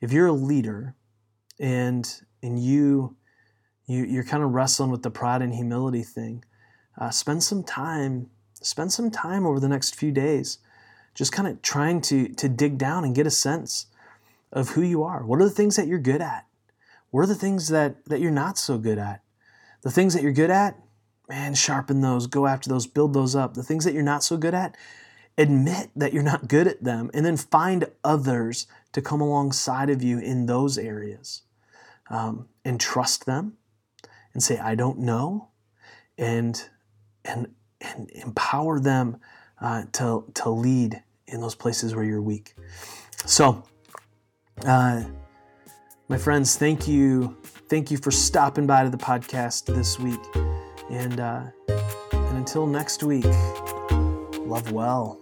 if 0.02 0.12
you're 0.12 0.26
a 0.26 0.32
leader, 0.34 0.96
and 1.60 2.12
and 2.42 2.58
you 2.58 3.18
you 3.86 4.04
you're 4.04 4.24
kind 4.24 4.42
of 4.42 4.50
wrestling 4.50 4.90
with 4.90 5.04
the 5.04 5.12
pride 5.12 5.44
and 5.44 5.54
humility 5.54 6.02
thing, 6.02 6.44
uh, 7.00 7.12
spend 7.12 7.44
some 7.44 7.64
time 7.64 8.32
spend 8.64 8.92
some 8.92 9.12
time 9.12 9.46
over 9.46 9.60
the 9.60 9.70
next 9.70 9.94
few 9.94 10.12
days 10.12 10.58
just 11.14 11.32
kind 11.32 11.48
of 11.48 11.62
trying 11.62 12.02
to 12.02 12.30
to 12.30 12.50
dig 12.50 12.78
down 12.78 13.04
and 13.04 13.16
get 13.16 13.28
a 13.28 13.32
sense 13.32 13.88
of 14.52 14.70
who 14.70 14.82
you 14.82 15.04
are. 15.04 15.26
What 15.26 15.42
are 15.42 15.46
the 15.46 15.50
things 15.50 15.76
that 15.76 15.88
you're 15.88 16.00
good 16.00 16.22
at? 16.22 16.46
What 17.12 17.22
are 17.22 17.28
the 17.28 17.36
things 17.36 17.70
that 17.70 18.06
that 18.06 18.20
you're 18.20 18.32
not 18.32 18.58
so 18.58 18.78
good 18.78 18.98
at? 18.98 19.22
The 19.82 19.92
things 19.92 20.14
that 20.14 20.24
you're 20.24 20.32
good 20.32 20.52
at 20.52 20.78
man 21.30 21.54
sharpen 21.54 22.02
those 22.02 22.28
go 22.28 22.48
after 22.48 22.70
those 22.70 22.88
build 22.88 23.14
those 23.14 23.36
up. 23.36 23.54
The 23.54 23.64
things 23.64 23.86
that 23.86 23.94
you're 23.94 24.04
not 24.04 24.24
so 24.24 24.38
good 24.38 24.54
at 24.54 24.76
admit 25.38 25.90
that 25.96 26.14
you're 26.14 26.24
not 26.24 26.48
good 26.48 26.68
at 26.68 26.84
them 26.84 27.10
and 27.14 27.26
then 27.26 27.38
find 27.38 27.88
others 28.04 28.68
to 28.92 29.02
come 29.02 29.22
alongside 29.22 29.90
of 29.90 30.04
you 30.04 30.20
in 30.20 30.46
those 30.46 30.78
areas 30.78 31.42
um, 32.10 32.48
and 32.64 32.80
trust 32.80 33.26
them 33.26 33.58
and 34.34 34.44
say 34.44 34.60
i 34.60 34.76
don't 34.76 35.00
know 35.00 35.50
and 36.18 36.70
and, 37.26 37.48
and 37.82 38.12
empower 38.12 38.80
them 38.80 39.18
uh, 39.64 39.86
to, 39.94 40.26
to 40.36 40.50
lead 40.50 41.02
in 41.28 41.42
those 41.42 41.56
places 41.56 41.96
where 41.96 42.04
you're 42.04 42.22
weak. 42.22 42.54
So, 43.26 43.64
uh, 44.66 45.04
my 46.10 46.18
friends, 46.18 46.58
thank 46.58 46.88
you. 46.88 47.38
Thank 47.70 47.90
you 47.90 47.98
for 47.98 48.12
stopping 48.12 48.68
by 48.68 48.84
to 48.84 48.90
the 48.90 48.98
podcast 48.98 49.66
this 49.66 49.98
week. 49.98 50.20
And, 50.92 51.20
uh, 51.20 51.46
and 52.12 52.38
until 52.38 52.68
next 52.68 53.04
week, 53.04 53.26
love 54.46 54.72
well. 54.72 55.18